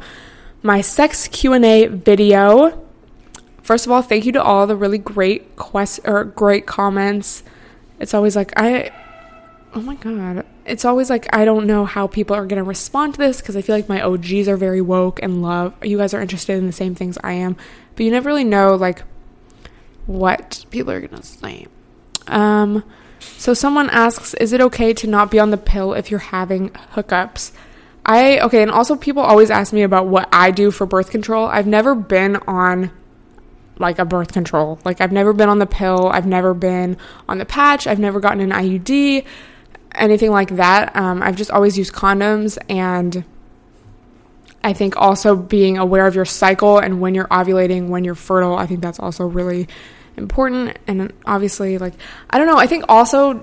my 0.63 0.81
sex 0.81 1.29
Q&A 1.29 1.87
video. 1.87 2.87
First 3.63 3.87
of 3.87 3.93
all, 3.93 4.03
thank 4.03 4.27
you 4.27 4.33
to 4.33 4.43
all 4.43 4.67
the 4.67 4.77
really 4.77 4.99
great 4.99 5.57
quest 5.57 6.01
or 6.05 6.25
great 6.25 6.67
comments. 6.67 7.43
It's 7.99 8.15
always 8.15 8.35
like 8.35 8.53
I 8.57 8.91
oh 9.75 9.81
my 9.81 9.95
god. 9.97 10.45
It's 10.65 10.85
always 10.85 11.11
like 11.11 11.35
I 11.35 11.45
don't 11.45 11.67
know 11.67 11.85
how 11.85 12.07
people 12.07 12.35
are 12.35 12.47
going 12.47 12.63
to 12.63 12.65
respond 12.65 13.15
to 13.15 13.19
this 13.19 13.41
because 13.41 13.57
I 13.57 13.63
feel 13.63 13.77
like 13.77 13.89
my 13.89 14.03
OGs 14.03 14.49
are 14.49 14.57
very 14.57 14.81
woke 14.81 15.23
and 15.23 15.43
love 15.43 15.75
you 15.85 15.99
guys 15.99 16.15
are 16.15 16.21
interested 16.21 16.57
in 16.57 16.67
the 16.67 16.73
same 16.73 16.95
things 16.95 17.19
I 17.23 17.35
am, 17.35 17.57
but 17.95 18.05
you 18.05 18.11
never 18.11 18.29
really 18.29 18.45
know 18.45 18.75
like 18.75 19.03
what 20.11 20.65
people 20.71 20.93
are 20.93 21.01
going 21.01 21.21
to 21.21 21.27
say. 21.27 21.67
Um, 22.27 22.85
so 23.21 23.55
someone 23.55 23.89
asks, 23.91 24.35
is 24.35 24.53
it 24.53 24.61
okay 24.61 24.93
to 24.95 25.07
not 25.07 25.31
be 25.31 25.39
on 25.39 25.51
the 25.51 25.57
pill 25.57 25.95
if 25.95 26.11
you're 26.11 26.21
having 26.21 26.71
hookups? 26.71 27.53
I 28.05 28.41
okay, 28.41 28.63
and 28.63 28.71
also 28.71 28.97
people 28.97 29.23
always 29.23 29.51
ask 29.51 29.73
me 29.73 29.83
about 29.83 30.07
what 30.07 30.29
I 30.33 30.51
do 30.51 30.71
for 30.71 30.87
birth 30.87 31.11
control. 31.11 31.47
I've 31.47 31.67
never 31.67 31.95
been 31.95 32.37
on 32.49 32.91
like 33.79 33.99
a 33.99 34.05
birth 34.05 34.33
control. 34.33 34.81
Like 34.85 35.01
I've 35.01 35.13
never 35.13 35.33
been 35.33 35.49
on 35.49 35.59
the 35.59 35.67
pill, 35.67 36.09
I've 36.09 36.27
never 36.27 36.55
been 36.55 36.97
on 37.29 37.39
the 37.39 37.45
patch, 37.45 37.87
I've 37.87 37.99
never 37.99 38.19
gotten 38.19 38.41
an 38.41 38.51
IUD, 38.51 39.25
anything 39.95 40.31
like 40.31 40.57
that. 40.57 40.97
Um, 40.97 41.23
I've 41.23 41.37
just 41.37 41.51
always 41.51 41.77
used 41.77 41.93
condoms 41.93 42.59
and 42.69 43.25
I 44.65 44.73
think 44.73 44.97
also 44.97 45.37
being 45.37 45.79
aware 45.79 46.07
of 46.07 46.15
your 46.15 46.27
cycle 46.27 46.79
and 46.79 47.01
when 47.01 47.15
you're 47.15 47.29
ovulating, 47.29 47.89
when 47.89 48.05
you're 48.05 48.15
fertile, 48.15 48.57
I 48.57 48.67
think 48.67 48.81
that's 48.81 48.99
also 48.99 49.27
really 49.27 49.69
important. 50.21 50.79
And 50.87 51.13
obviously, 51.27 51.79
like, 51.79 51.95
I 52.29 52.39
don't 52.39 52.47
know, 52.47 52.59
I 52.59 52.67
think 52.67 52.85
also 52.89 53.43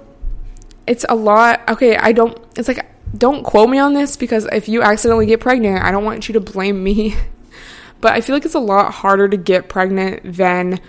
it's 0.85 1.05
a 1.09 1.15
lot. 1.15 1.67
Okay, 1.69 1.97
I 1.97 2.11
don't, 2.11 2.37
it's 2.55 2.67
like, 2.67 2.85
don't 3.17 3.43
quote 3.43 3.69
me 3.69 3.79
on 3.79 3.93
this 3.93 4.17
because 4.17 4.45
if 4.51 4.69
you 4.69 4.81
accidentally 4.81 5.25
get 5.25 5.39
pregnant, 5.39 5.83
I 5.83 5.91
don't 5.91 6.05
want 6.05 6.27
you 6.27 6.33
to 6.33 6.39
blame 6.39 6.83
me. 6.83 7.15
but 8.01 8.13
I 8.13 8.21
feel 8.21 8.35
like 8.35 8.45
it's 8.45 8.55
a 8.55 8.59
lot 8.59 8.93
harder 8.93 9.27
to 9.27 9.37
get 9.37 9.69
pregnant 9.69 10.21
than, 10.23 10.79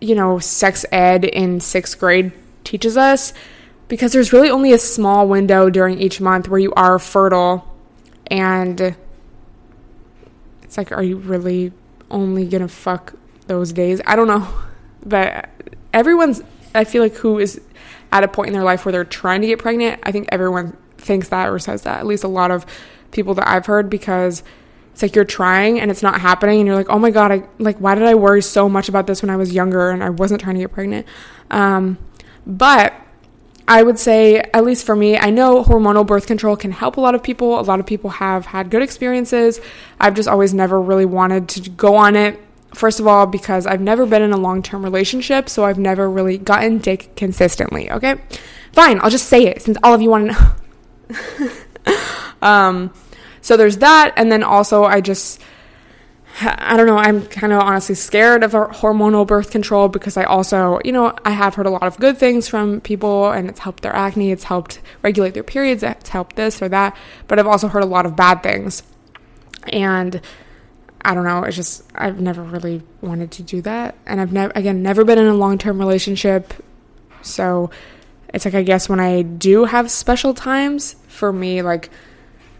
you 0.00 0.14
know, 0.14 0.38
sex 0.38 0.84
ed 0.90 1.24
in 1.24 1.60
sixth 1.60 1.98
grade 1.98 2.32
teaches 2.64 2.96
us 2.96 3.32
because 3.88 4.12
there's 4.12 4.32
really 4.32 4.50
only 4.50 4.72
a 4.72 4.78
small 4.78 5.28
window 5.28 5.70
during 5.70 6.00
each 6.00 6.20
month 6.20 6.48
where 6.48 6.58
you 6.58 6.72
are 6.74 6.98
fertile 6.98 7.72
and 8.26 8.96
it's 10.62 10.76
like 10.76 10.90
are 10.92 11.02
you 11.02 11.16
really 11.16 11.72
only 12.10 12.46
gonna 12.46 12.68
fuck 12.68 13.14
those 13.46 13.72
days 13.72 14.00
i 14.06 14.16
don't 14.16 14.26
know 14.26 14.48
but 15.04 15.48
everyone's 15.92 16.42
i 16.74 16.84
feel 16.84 17.02
like 17.02 17.14
who 17.14 17.38
is 17.38 17.60
at 18.12 18.24
a 18.24 18.28
point 18.28 18.48
in 18.48 18.54
their 18.54 18.64
life 18.64 18.84
where 18.84 18.92
they're 18.92 19.04
trying 19.04 19.40
to 19.40 19.46
get 19.46 19.58
pregnant 19.58 20.00
i 20.02 20.12
think 20.12 20.28
everyone 20.30 20.76
thinks 20.98 21.28
that 21.28 21.48
or 21.48 21.58
says 21.58 21.82
that 21.82 21.98
at 21.98 22.06
least 22.06 22.24
a 22.24 22.28
lot 22.28 22.50
of 22.50 22.66
people 23.10 23.34
that 23.34 23.46
i've 23.48 23.66
heard 23.66 23.88
because 23.88 24.42
it's 24.92 25.02
like 25.02 25.14
you're 25.14 25.24
trying 25.24 25.78
and 25.80 25.90
it's 25.90 26.02
not 26.02 26.20
happening 26.20 26.58
and 26.60 26.66
you're 26.66 26.76
like 26.76 26.88
oh 26.88 26.98
my 26.98 27.10
god 27.10 27.30
i 27.30 27.42
like 27.58 27.76
why 27.78 27.94
did 27.94 28.04
i 28.04 28.14
worry 28.14 28.42
so 28.42 28.68
much 28.68 28.88
about 28.88 29.06
this 29.06 29.22
when 29.22 29.30
i 29.30 29.36
was 29.36 29.52
younger 29.52 29.90
and 29.90 30.02
i 30.02 30.10
wasn't 30.10 30.40
trying 30.40 30.54
to 30.54 30.60
get 30.60 30.72
pregnant 30.72 31.06
um, 31.50 31.98
but 32.46 32.94
I 33.68 33.82
would 33.82 33.98
say, 33.98 34.36
at 34.36 34.64
least 34.64 34.86
for 34.86 34.94
me, 34.94 35.18
I 35.18 35.30
know 35.30 35.64
hormonal 35.64 36.06
birth 36.06 36.26
control 36.26 36.56
can 36.56 36.70
help 36.70 36.98
a 36.98 37.00
lot 37.00 37.16
of 37.16 37.22
people. 37.22 37.58
A 37.58 37.62
lot 37.62 37.80
of 37.80 37.86
people 37.86 38.10
have 38.10 38.46
had 38.46 38.70
good 38.70 38.82
experiences. 38.82 39.60
I've 39.98 40.14
just 40.14 40.28
always 40.28 40.54
never 40.54 40.80
really 40.80 41.04
wanted 41.04 41.48
to 41.48 41.70
go 41.70 41.96
on 41.96 42.14
it. 42.14 42.40
First 42.76 43.00
of 43.00 43.06
all, 43.06 43.26
because 43.26 43.66
I've 43.66 43.80
never 43.80 44.04
been 44.04 44.20
in 44.20 44.32
a 44.32 44.36
long 44.36 44.62
term 44.62 44.84
relationship, 44.84 45.48
so 45.48 45.64
I've 45.64 45.78
never 45.78 46.10
really 46.10 46.36
gotten 46.36 46.76
dick 46.76 47.16
consistently, 47.16 47.90
okay? 47.90 48.16
Fine, 48.72 49.00
I'll 49.00 49.08
just 49.08 49.28
say 49.28 49.46
it 49.46 49.62
since 49.62 49.78
all 49.82 49.94
of 49.94 50.02
you 50.02 50.10
want 50.10 50.30
to 50.30 50.54
know. 51.08 51.96
um, 52.42 52.92
so 53.40 53.56
there's 53.56 53.78
that, 53.78 54.12
and 54.18 54.30
then 54.30 54.42
also 54.42 54.84
I 54.84 55.00
just 55.00 55.40
I 56.42 56.76
don't 56.76 56.86
know, 56.86 56.98
I'm 56.98 57.26
kind 57.28 57.54
of 57.54 57.60
honestly 57.60 57.94
scared 57.94 58.44
of 58.44 58.52
hormonal 58.52 59.26
birth 59.26 59.50
control 59.50 59.88
because 59.88 60.18
I 60.18 60.24
also, 60.24 60.78
you 60.84 60.92
know, 60.92 61.14
I 61.24 61.30
have 61.30 61.54
heard 61.54 61.64
a 61.64 61.70
lot 61.70 61.84
of 61.84 61.96
good 61.96 62.18
things 62.18 62.46
from 62.46 62.82
people 62.82 63.30
and 63.30 63.48
it's 63.48 63.60
helped 63.60 63.82
their 63.82 63.96
acne, 63.96 64.32
it's 64.32 64.44
helped 64.44 64.80
regulate 65.02 65.32
their 65.32 65.42
periods, 65.42 65.82
it's 65.82 66.10
helped 66.10 66.36
this 66.36 66.60
or 66.60 66.68
that, 66.68 66.94
but 67.26 67.38
I've 67.38 67.46
also 67.46 67.68
heard 67.68 67.82
a 67.82 67.86
lot 67.86 68.04
of 68.04 68.16
bad 68.16 68.42
things. 68.42 68.82
And 69.72 70.20
I 71.06 71.14
don't 71.14 71.24
know, 71.24 71.44
it's 71.44 71.56
just 71.56 71.84
I've 71.94 72.20
never 72.20 72.42
really 72.42 72.82
wanted 73.00 73.30
to 73.32 73.42
do 73.42 73.62
that 73.62 73.94
and 74.06 74.20
I've 74.20 74.32
never 74.32 74.52
again 74.54 74.82
never 74.82 75.04
been 75.04 75.18
in 75.18 75.26
a 75.26 75.34
long-term 75.34 75.78
relationship. 75.78 76.52
So 77.22 77.70
it's 78.34 78.44
like 78.44 78.54
I 78.54 78.62
guess 78.62 78.88
when 78.88 79.00
I 79.00 79.22
do 79.22 79.64
have 79.64 79.90
special 79.90 80.34
times 80.34 80.96
for 81.08 81.32
me 81.32 81.62
like 81.62 81.90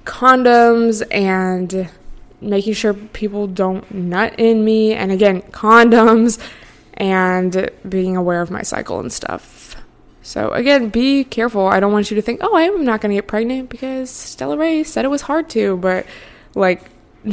condoms 0.04 1.02
and 1.11 1.90
making 2.40 2.74
sure 2.74 2.94
people 2.94 3.46
don't 3.46 3.92
nut 3.92 4.35
in 4.38 4.64
me, 4.64 4.94
and 4.94 5.12
again, 5.12 5.42
condoms, 5.42 6.38
and 6.94 7.70
being 7.88 8.16
aware 8.16 8.40
of 8.40 8.50
my 8.50 8.62
cycle 8.62 9.00
and 9.00 9.12
stuff. 9.12 9.76
So 10.22 10.50
again, 10.50 10.88
be 10.88 11.24
careful. 11.24 11.66
I 11.66 11.80
don't 11.80 11.92
want 11.92 12.11
you 12.11 12.14
to 12.16 12.22
think, 12.22 12.40
"Oh, 12.42 12.56
I'm 12.56 12.85
not 12.85 13.00
going 13.00 13.11
to 13.11 13.16
get 13.16 13.26
pregnant 13.26 13.68
because 13.68 14.11
Stella 14.11 14.56
Rae 14.56 14.82
said 14.82 15.04
it 15.04 15.09
was 15.09 15.22
hard 15.22 15.48
to," 15.50 15.76
but 15.76 16.06
like 16.54 16.82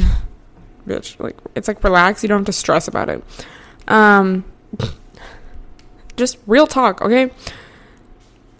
bitch, 0.86 1.18
like 1.20 1.36
it's 1.54 1.68
like 1.68 1.82
relax, 1.84 2.22
you 2.22 2.28
don't 2.28 2.40
have 2.40 2.46
to 2.46 2.52
stress 2.52 2.88
about 2.88 3.08
it. 3.08 3.24
Um 3.88 4.44
just 6.16 6.38
real 6.46 6.66
talk, 6.66 7.02
okay? 7.02 7.30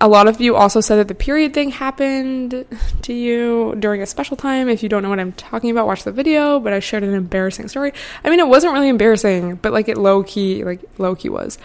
a 0.01 0.09
lot 0.09 0.27
of 0.27 0.39
you 0.39 0.55
also 0.55 0.83
said 0.83 0.97
that 0.97 1.09
the 1.09 1.15
period 1.15 1.55
thing 1.55 1.71
happened 1.71 2.67
to 3.01 3.13
you 3.15 3.75
during 3.79 4.03
a 4.03 4.07
special 4.07 4.37
time. 4.37 4.69
If 4.69 4.83
you 4.83 4.89
don't 4.91 5.03
know 5.03 5.09
what 5.09 5.19
I'm 5.19 5.33
talking 5.33 5.71
about, 5.71 5.87
watch 5.87 6.05
the 6.05 6.13
video. 6.13 6.61
But 6.61 6.75
I 6.75 6.81
shared 6.81 7.05
an 7.05 7.15
embarrassing 7.15 7.69
story. 7.69 7.95
I 8.23 8.29
mean, 8.29 8.39
it 8.39 8.47
wasn't 8.47 8.75
really 8.75 8.91
embarrassing, 8.91 9.57
but 9.57 9.73
like 9.73 9.89
it 9.89 9.97
low 9.97 10.23
key, 10.23 10.63
like 10.63 10.81
low 10.99 11.15
key 11.15 11.31
was. 11.31 11.57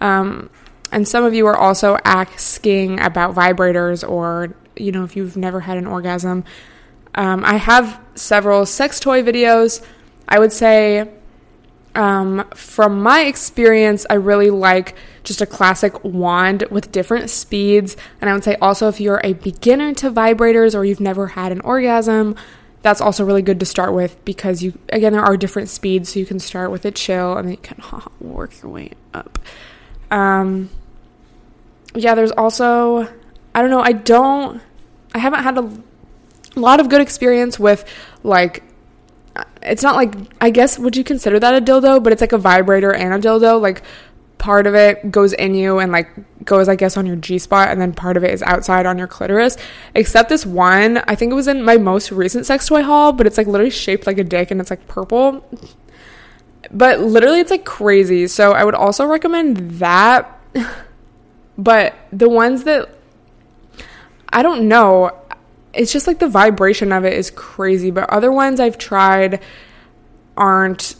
Um, 0.00 0.50
and 0.90 1.06
some 1.06 1.22
of 1.22 1.32
you 1.32 1.46
are 1.46 1.56
also 1.56 1.96
asking 2.04 2.98
about 2.98 3.36
vibrators 3.36 4.08
or, 4.08 4.54
you 4.74 4.90
know, 4.90 5.04
if 5.04 5.14
you've 5.14 5.36
never 5.36 5.60
had 5.60 5.76
an 5.78 5.86
orgasm. 5.86 6.42
Um, 7.14 7.44
I 7.44 7.56
have 7.56 8.00
several 8.16 8.66
sex 8.66 8.98
toy 8.98 9.22
videos. 9.22 9.80
I 10.28 10.38
would 10.38 10.52
say, 10.52 11.08
um, 11.94 12.46
from 12.54 13.02
my 13.02 13.22
experience, 13.22 14.06
I 14.10 14.14
really 14.14 14.50
like 14.50 14.94
just 15.24 15.40
a 15.40 15.46
classic 15.46 16.04
wand 16.04 16.64
with 16.70 16.92
different 16.92 17.30
speeds. 17.30 17.96
And 18.20 18.28
I 18.28 18.34
would 18.34 18.44
say 18.44 18.56
also 18.60 18.88
if 18.88 19.00
you're 19.00 19.20
a 19.24 19.32
beginner 19.32 19.94
to 19.94 20.10
vibrators 20.10 20.74
or 20.74 20.84
you've 20.84 21.00
never 21.00 21.28
had 21.28 21.52
an 21.52 21.60
orgasm, 21.62 22.36
that's 22.82 23.00
also 23.00 23.24
really 23.24 23.42
good 23.42 23.58
to 23.60 23.66
start 23.66 23.94
with 23.94 24.22
because 24.24 24.62
you 24.62 24.78
again 24.90 25.12
there 25.12 25.22
are 25.22 25.36
different 25.36 25.68
speeds, 25.68 26.12
so 26.12 26.20
you 26.20 26.26
can 26.26 26.38
start 26.38 26.70
with 26.70 26.84
a 26.84 26.92
chill 26.92 27.36
and 27.36 27.48
then 27.48 27.52
you 27.52 27.60
can 27.60 27.82
work 28.20 28.62
your 28.62 28.70
way 28.70 28.92
up. 29.12 29.38
Um, 30.10 30.70
yeah, 31.94 32.14
there's 32.14 32.30
also 32.30 33.08
I 33.54 33.62
don't 33.62 33.70
know, 33.70 33.80
I 33.80 33.92
don't 33.92 34.60
I 35.14 35.18
haven't 35.18 35.42
had 35.42 35.58
a 35.58 35.72
lot 36.54 36.78
of 36.78 36.88
good 36.88 37.00
experience 37.00 37.58
with 37.58 37.84
like 38.22 38.62
it's 39.62 39.82
not 39.82 39.96
like 39.96 40.14
I 40.40 40.50
guess 40.50 40.78
would 40.78 40.96
you 40.96 41.04
consider 41.04 41.38
that 41.40 41.54
a 41.54 41.64
dildo, 41.64 42.02
but 42.02 42.12
it's 42.12 42.20
like 42.20 42.32
a 42.32 42.38
vibrator 42.38 42.92
and 42.92 43.14
a 43.14 43.18
dildo. 43.18 43.60
Like 43.60 43.82
part 44.38 44.66
of 44.66 44.74
it 44.74 45.10
goes 45.10 45.32
in 45.32 45.54
you 45.54 45.78
and 45.78 45.90
like 45.90 46.10
goes 46.44 46.68
i 46.68 46.76
guess 46.76 46.96
on 46.98 47.06
your 47.06 47.16
g 47.16 47.38
spot 47.38 47.70
and 47.70 47.80
then 47.80 47.92
part 47.92 48.18
of 48.18 48.22
it 48.22 48.32
is 48.32 48.42
outside 48.42 48.86
on 48.86 48.98
your 48.98 49.06
clitoris. 49.06 49.56
Except 49.94 50.28
this 50.28 50.44
one 50.44 50.98
i 51.08 51.14
think 51.14 51.32
it 51.32 51.34
was 51.34 51.48
in 51.48 51.62
my 51.62 51.76
most 51.76 52.12
recent 52.12 52.46
sex 52.46 52.66
toy 52.66 52.82
haul 52.82 53.12
but 53.12 53.26
it's 53.26 53.38
like 53.38 53.46
literally 53.46 53.70
shaped 53.70 54.06
like 54.06 54.18
a 54.18 54.24
dick 54.24 54.50
and 54.50 54.60
it's 54.60 54.70
like 54.70 54.86
purple. 54.86 55.44
But 56.70 57.00
literally 57.00 57.40
it's 57.40 57.50
like 57.50 57.64
crazy. 57.64 58.26
So 58.26 58.52
i 58.52 58.64
would 58.64 58.74
also 58.74 59.06
recommend 59.06 59.78
that. 59.78 60.32
But 61.58 61.94
the 62.12 62.28
ones 62.28 62.64
that 62.64 62.90
i 64.28 64.42
don't 64.42 64.68
know 64.68 65.10
it's 65.76 65.92
just 65.92 66.06
like 66.06 66.18
the 66.18 66.28
vibration 66.28 66.92
of 66.92 67.04
it 67.04 67.12
is 67.12 67.30
crazy 67.30 67.90
but 67.90 68.08
other 68.10 68.32
ones 68.32 68.60
i've 68.60 68.78
tried 68.78 69.40
aren't 70.36 70.96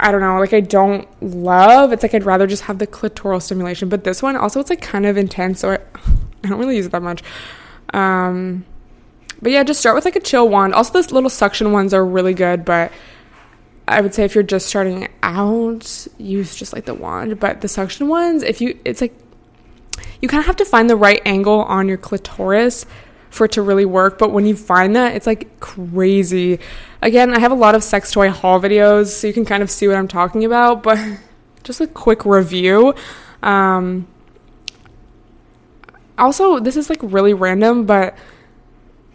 I 0.00 0.12
don't 0.12 0.20
know, 0.20 0.38
like 0.38 0.52
I 0.52 0.60
don't 0.60 1.08
love. 1.20 1.92
It's 1.92 2.02
like 2.02 2.14
I'd 2.14 2.24
rather 2.24 2.46
just 2.46 2.64
have 2.64 2.78
the 2.78 2.86
clitoral 2.86 3.42
stimulation. 3.42 3.88
But 3.88 4.04
this 4.04 4.22
one 4.22 4.36
also 4.36 4.60
it's 4.60 4.70
like 4.70 4.80
kind 4.80 5.06
of 5.06 5.16
intense, 5.16 5.60
so 5.60 5.72
I, 5.72 5.74
I 6.44 6.48
don't 6.48 6.58
really 6.58 6.76
use 6.76 6.86
it 6.86 6.92
that 6.92 7.02
much. 7.02 7.22
Um, 7.92 8.64
but 9.42 9.52
yeah, 9.52 9.64
just 9.64 9.80
start 9.80 9.96
with 9.96 10.04
like 10.04 10.16
a 10.16 10.20
chill 10.20 10.48
wand. 10.48 10.74
Also, 10.74 10.92
those 10.92 11.10
little 11.10 11.30
suction 11.30 11.72
ones 11.72 11.92
are 11.94 12.04
really 12.04 12.34
good, 12.34 12.64
but 12.64 12.92
I 13.88 14.00
would 14.00 14.14
say 14.14 14.24
if 14.24 14.34
you're 14.34 14.44
just 14.44 14.66
starting 14.66 15.08
out, 15.22 16.06
use 16.18 16.54
just 16.54 16.72
like 16.72 16.84
the 16.84 16.94
wand. 16.94 17.40
But 17.40 17.60
the 17.60 17.68
suction 17.68 18.08
ones, 18.08 18.42
if 18.42 18.60
you, 18.60 18.78
it's 18.84 19.00
like 19.00 19.14
you 20.20 20.28
kind 20.28 20.40
of 20.40 20.46
have 20.46 20.56
to 20.56 20.64
find 20.64 20.88
the 20.88 20.96
right 20.96 21.22
angle 21.24 21.62
on 21.62 21.88
your 21.88 21.96
clitoris 21.96 22.86
for 23.30 23.44
it 23.44 23.52
to 23.52 23.62
really 23.62 23.84
work. 23.84 24.18
But 24.18 24.32
when 24.32 24.46
you 24.46 24.56
find 24.56 24.96
that, 24.96 25.14
it's 25.14 25.26
like 25.26 25.60
crazy. 25.60 26.58
Again, 27.02 27.32
I 27.34 27.38
have 27.38 27.52
a 27.52 27.56
lot 27.56 27.74
of 27.74 27.84
sex 27.84 28.10
toy 28.10 28.30
haul 28.30 28.60
videos, 28.60 29.06
so 29.06 29.26
you 29.26 29.32
can 29.32 29.44
kind 29.44 29.62
of 29.62 29.70
see 29.70 29.88
what 29.88 29.96
I'm 29.96 30.08
talking 30.08 30.44
about. 30.44 30.82
But 30.82 30.98
just 31.62 31.80
a 31.80 31.86
quick 31.86 32.24
review. 32.24 32.94
Um, 33.42 34.06
also, 36.16 36.58
this 36.58 36.76
is 36.76 36.90
like 36.90 37.00
really 37.02 37.34
random, 37.34 37.86
but 37.86 38.16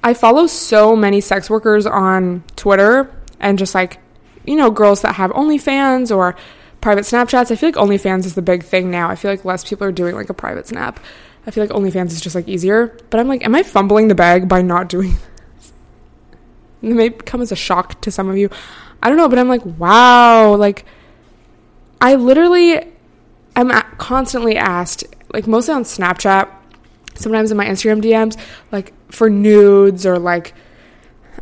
I 0.03 0.13
follow 0.13 0.47
so 0.47 0.95
many 0.95 1.21
sex 1.21 1.49
workers 1.49 1.85
on 1.85 2.43
Twitter 2.55 3.13
and 3.39 3.57
just 3.57 3.75
like, 3.75 3.99
you 4.45 4.55
know, 4.55 4.71
girls 4.71 5.01
that 5.01 5.15
have 5.15 5.31
OnlyFans 5.31 6.15
or 6.15 6.35
private 6.81 7.05
Snapchats. 7.05 7.51
I 7.51 7.55
feel 7.55 7.69
like 7.69 7.75
OnlyFans 7.75 8.25
is 8.25 8.35
the 8.35 8.41
big 8.41 8.63
thing 8.63 8.91
now. 8.91 9.09
I 9.09 9.15
feel 9.15 9.31
like 9.31 9.45
less 9.45 9.63
people 9.63 9.87
are 9.87 9.91
doing 9.91 10.15
like 10.15 10.29
a 10.29 10.33
private 10.33 10.67
Snap. 10.67 10.99
I 11.45 11.51
feel 11.51 11.63
like 11.63 11.71
OnlyFans 11.71 12.07
is 12.07 12.21
just 12.21 12.35
like 12.35 12.47
easier. 12.47 12.97
But 13.09 13.19
I'm 13.19 13.27
like, 13.27 13.43
am 13.43 13.55
I 13.55 13.63
fumbling 13.63 14.07
the 14.07 14.15
bag 14.15 14.47
by 14.47 14.61
not 14.61 14.89
doing 14.89 15.13
this? 15.57 15.73
it 16.81 16.93
may 16.93 17.09
come 17.09 17.41
as 17.41 17.51
a 17.51 17.55
shock 17.55 18.01
to 18.01 18.11
some 18.11 18.29
of 18.29 18.37
you. 18.37 18.49
I 19.01 19.09
don't 19.09 19.17
know, 19.17 19.27
but 19.27 19.37
I'm 19.37 19.49
like, 19.49 19.65
wow, 19.65 20.55
like 20.55 20.85
I 21.99 22.15
literally 22.15 22.93
I'm 23.55 23.69
constantly 23.97 24.57
asked, 24.57 25.03
like 25.31 25.47
mostly 25.47 25.73
on 25.73 25.83
Snapchat, 25.83 26.49
sometimes 27.15 27.51
in 27.51 27.57
my 27.57 27.65
Instagram 27.65 28.01
DMs, 28.01 28.37
like 28.71 28.93
for 29.11 29.29
nudes 29.29 30.05
or 30.05 30.17
like 30.17 30.53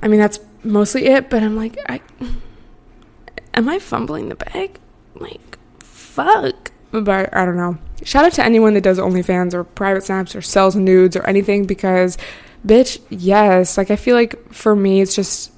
I 0.02 0.08
mean 0.08 0.20
that's 0.20 0.40
mostly 0.64 1.06
it, 1.06 1.30
but 1.30 1.44
I'm 1.44 1.56
like 1.56 1.78
I 1.88 2.02
am 3.54 3.70
I 3.70 3.80
fumbling 3.80 4.30
the 4.30 4.36
bag? 4.36 4.80
Like 5.16 5.58
fuck. 5.80 6.71
But 6.92 7.36
I 7.36 7.46
don't 7.46 7.58
know 7.58 7.78
shout 8.04 8.26
out 8.26 8.34
to 8.34 8.44
anyone 8.44 8.74
that 8.74 8.82
does 8.82 9.00
OnlyFans 9.00 9.54
or 9.54 9.64
private 9.64 10.04
snaps 10.04 10.36
or 10.36 10.42
sells 10.42 10.76
nudes 10.76 11.16
or 11.16 11.24
anything 11.24 11.66
because, 11.66 12.18
bitch, 12.66 13.00
yes. 13.10 13.78
Like, 13.78 13.92
I 13.92 13.96
feel 13.96 14.16
like 14.16 14.54
for 14.54 14.76
me, 14.76 15.02
it's 15.02 15.16
just, 15.16 15.52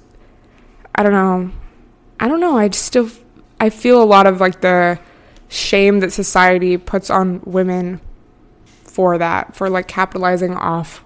I 0.94 1.02
don't 1.02 1.12
know. 1.12 1.50
I 2.20 2.28
don't 2.28 2.40
know. 2.40 2.56
I 2.56 2.68
just 2.68 2.84
still 2.84 3.10
I 3.60 3.70
feel 3.70 4.02
a 4.02 4.04
lot 4.04 4.26
of 4.26 4.40
like 4.40 4.60
the 4.60 4.98
shame 5.48 6.00
that 6.00 6.12
society 6.12 6.76
puts 6.76 7.10
on 7.10 7.40
women 7.44 8.00
for 8.64 9.18
that, 9.18 9.56
for 9.56 9.68
like 9.68 9.88
capitalizing 9.88 10.54
off, 10.54 11.04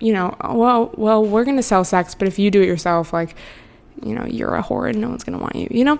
you 0.00 0.12
know, 0.12 0.36
oh, 0.40 0.56
well, 0.56 0.94
well, 0.96 1.24
we're 1.24 1.44
going 1.44 1.56
to 1.56 1.62
sell 1.62 1.84
sex, 1.84 2.14
but 2.14 2.28
if 2.28 2.38
you 2.38 2.50
do 2.50 2.62
it 2.62 2.66
yourself, 2.66 3.12
like, 3.12 3.34
you 4.02 4.14
know, 4.14 4.24
you're 4.24 4.54
a 4.54 4.62
whore 4.62 4.88
and 4.88 5.00
no 5.00 5.08
one's 5.08 5.24
going 5.24 5.36
to 5.38 5.42
want 5.42 5.56
you, 5.56 5.68
you 5.70 5.84
know? 5.84 5.98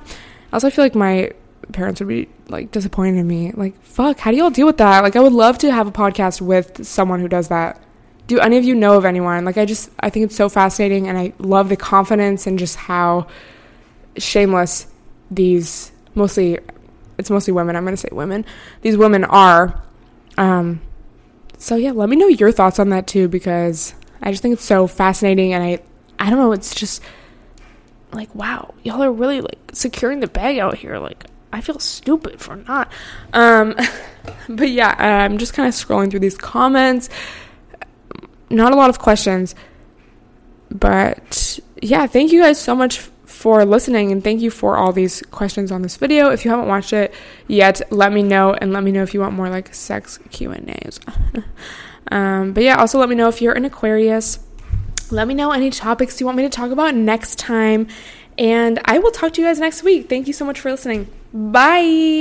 Also, 0.53 0.67
I 0.67 0.71
feel 0.71 0.85
like 0.85 0.95
my 0.95 1.33
parents 1.73 2.01
would 2.01 2.09
be 2.09 2.29
like 2.49 2.71
disappointed 2.71 3.19
in 3.19 3.27
me. 3.27 3.53
Like, 3.53 3.81
fuck, 3.83 4.19
how 4.19 4.31
do 4.31 4.37
y'all 4.37 4.51
deal 4.51 4.67
with 4.67 4.79
that? 4.79 5.03
Like, 5.03 5.17
I 5.17 5.21
would 5.21 5.33
love 5.33 5.59
to 5.59 5.73
have 5.73 5.87
a 5.87 5.93
podcast 5.93 6.41
with 6.41 6.87
someone 6.87 7.21
who 7.21 7.29
does 7.29 7.49
that. 7.49 7.81
Do 8.27 8.41
any 8.41 8.57
of 8.57 8.65
you 8.65 8.75
know 8.75 8.97
of 8.97 9.05
anyone? 9.05 9.45
Like, 9.45 9.57
I 9.57 9.65
just, 9.65 9.91
I 10.01 10.11
think 10.11 10.27
it's 10.27 10.37
so 10.37 10.49
fascinating 10.49 11.09
and 11.09 11.17
I 11.17 11.33
love 11.39 11.69
the 11.69 11.77
confidence 11.77 12.47
and 12.47 12.59
just 12.59 12.77
how 12.77 13.29
shameless 14.17 14.87
these 15.31 15.93
mostly, 16.15 16.59
it's 17.19 17.31
mostly 17.31 17.53
women. 17.53 17.77
I'm 17.77 17.85
going 17.85 17.95
to 17.95 18.01
say 18.01 18.09
women. 18.11 18.45
These 18.83 18.97
women 18.97 19.25
are. 19.25 19.83
Um, 20.39 20.81
so 21.59 21.77
yeah, 21.77 21.93
let 21.93 22.09
me 22.09 22.17
know 22.17 22.29
your 22.29 22.53
thoughts 22.53 22.79
on 22.79 22.91
that 22.91 23.07
too 23.07 23.29
because 23.29 23.95
I 24.21 24.31
just 24.31 24.43
think 24.43 24.55
it's 24.55 24.65
so 24.65 24.87
fascinating 24.87 25.53
and 25.53 25.63
I 25.63 25.81
I 26.19 26.31
don't 26.31 26.39
know, 26.39 26.53
it's 26.53 26.75
just 26.75 27.03
like 28.13 28.35
wow, 28.35 28.75
y'all 28.83 29.03
are 29.03 29.13
really 29.13 29.41
like 29.41 29.59
securing 29.73 30.21
the 30.21 30.27
bag 30.27 30.59
out 30.59 30.79
here 30.79 30.99
like 30.99 31.25
I 31.53 31.61
feel 31.61 31.79
stupid 31.79 32.41
for 32.41 32.57
not. 32.57 32.91
Um 33.33 33.75
but 34.49 34.71
yeah, 34.71 34.95
I'm 34.99 35.39
just 35.39 35.55
kind 35.55 35.69
of 35.69 35.75
scrolling 35.75 36.11
through 36.11 36.21
these 36.21 36.39
comments. 36.39 37.09
Not 38.51 38.73
a 38.73 38.77
lot 38.77 38.91
of 38.91 38.99
questions. 38.99 39.55
But 40.71 41.59
yeah, 41.81 42.07
thank 42.07 42.33
you 42.33 42.41
guys 42.41 42.61
so 42.61 42.75
much 42.75 43.09
for 43.25 43.65
listening 43.65 44.13
and 44.13 44.25
thank 44.25 44.41
you 44.41 44.51
for 44.51 44.77
all 44.77 44.93
these 44.93 45.23
questions 45.31 45.71
on 45.71 45.83
this 45.83 45.97
video. 45.97 46.31
If 46.31 46.45
you 46.45 46.51
haven't 46.51 46.69
watched 46.69 46.93
it 46.93 47.15
yet, 47.47 47.81
let 47.93 48.13
me 48.13 48.23
know 48.23 48.55
and 48.55 48.73
let 48.73 48.83
me 48.83 48.93
know 48.93 49.03
if 49.03 49.15
you 49.15 49.21
want 49.21 49.35
more 49.35 49.51
like 49.51 49.75
sex 49.75 50.19
Q&As. 50.31 51.01
um, 52.11 52.53
but 52.53 52.63
yeah, 52.65 52.77
also 52.77 52.99
let 52.99 53.09
me 53.09 53.15
know 53.15 53.29
if 53.29 53.43
you're 53.43 53.53
an 53.53 53.65
Aquarius. 53.65 54.39
Let 55.11 55.29
me 55.29 55.35
know 55.35 55.53
any 55.53 55.71
topics 55.71 56.19
you 56.19 56.27
want 56.27 56.39
me 56.39 56.45
to 56.45 56.49
talk 56.49 56.71
about 56.71 56.95
next 56.95 57.39
time. 57.39 57.89
And 58.39 58.81
I 58.85 58.99
will 58.99 59.13
talk 59.13 59.35
to 59.35 59.41
you 59.41 59.47
guys 59.47 59.61
next 59.61 59.83
week. 59.83 60.09
Thank 60.09 60.27
you 60.27 60.33
so 60.33 60.45
much 60.45 60.59
for 60.59 60.71
listening. 60.71 61.09
Bye. 61.37 62.17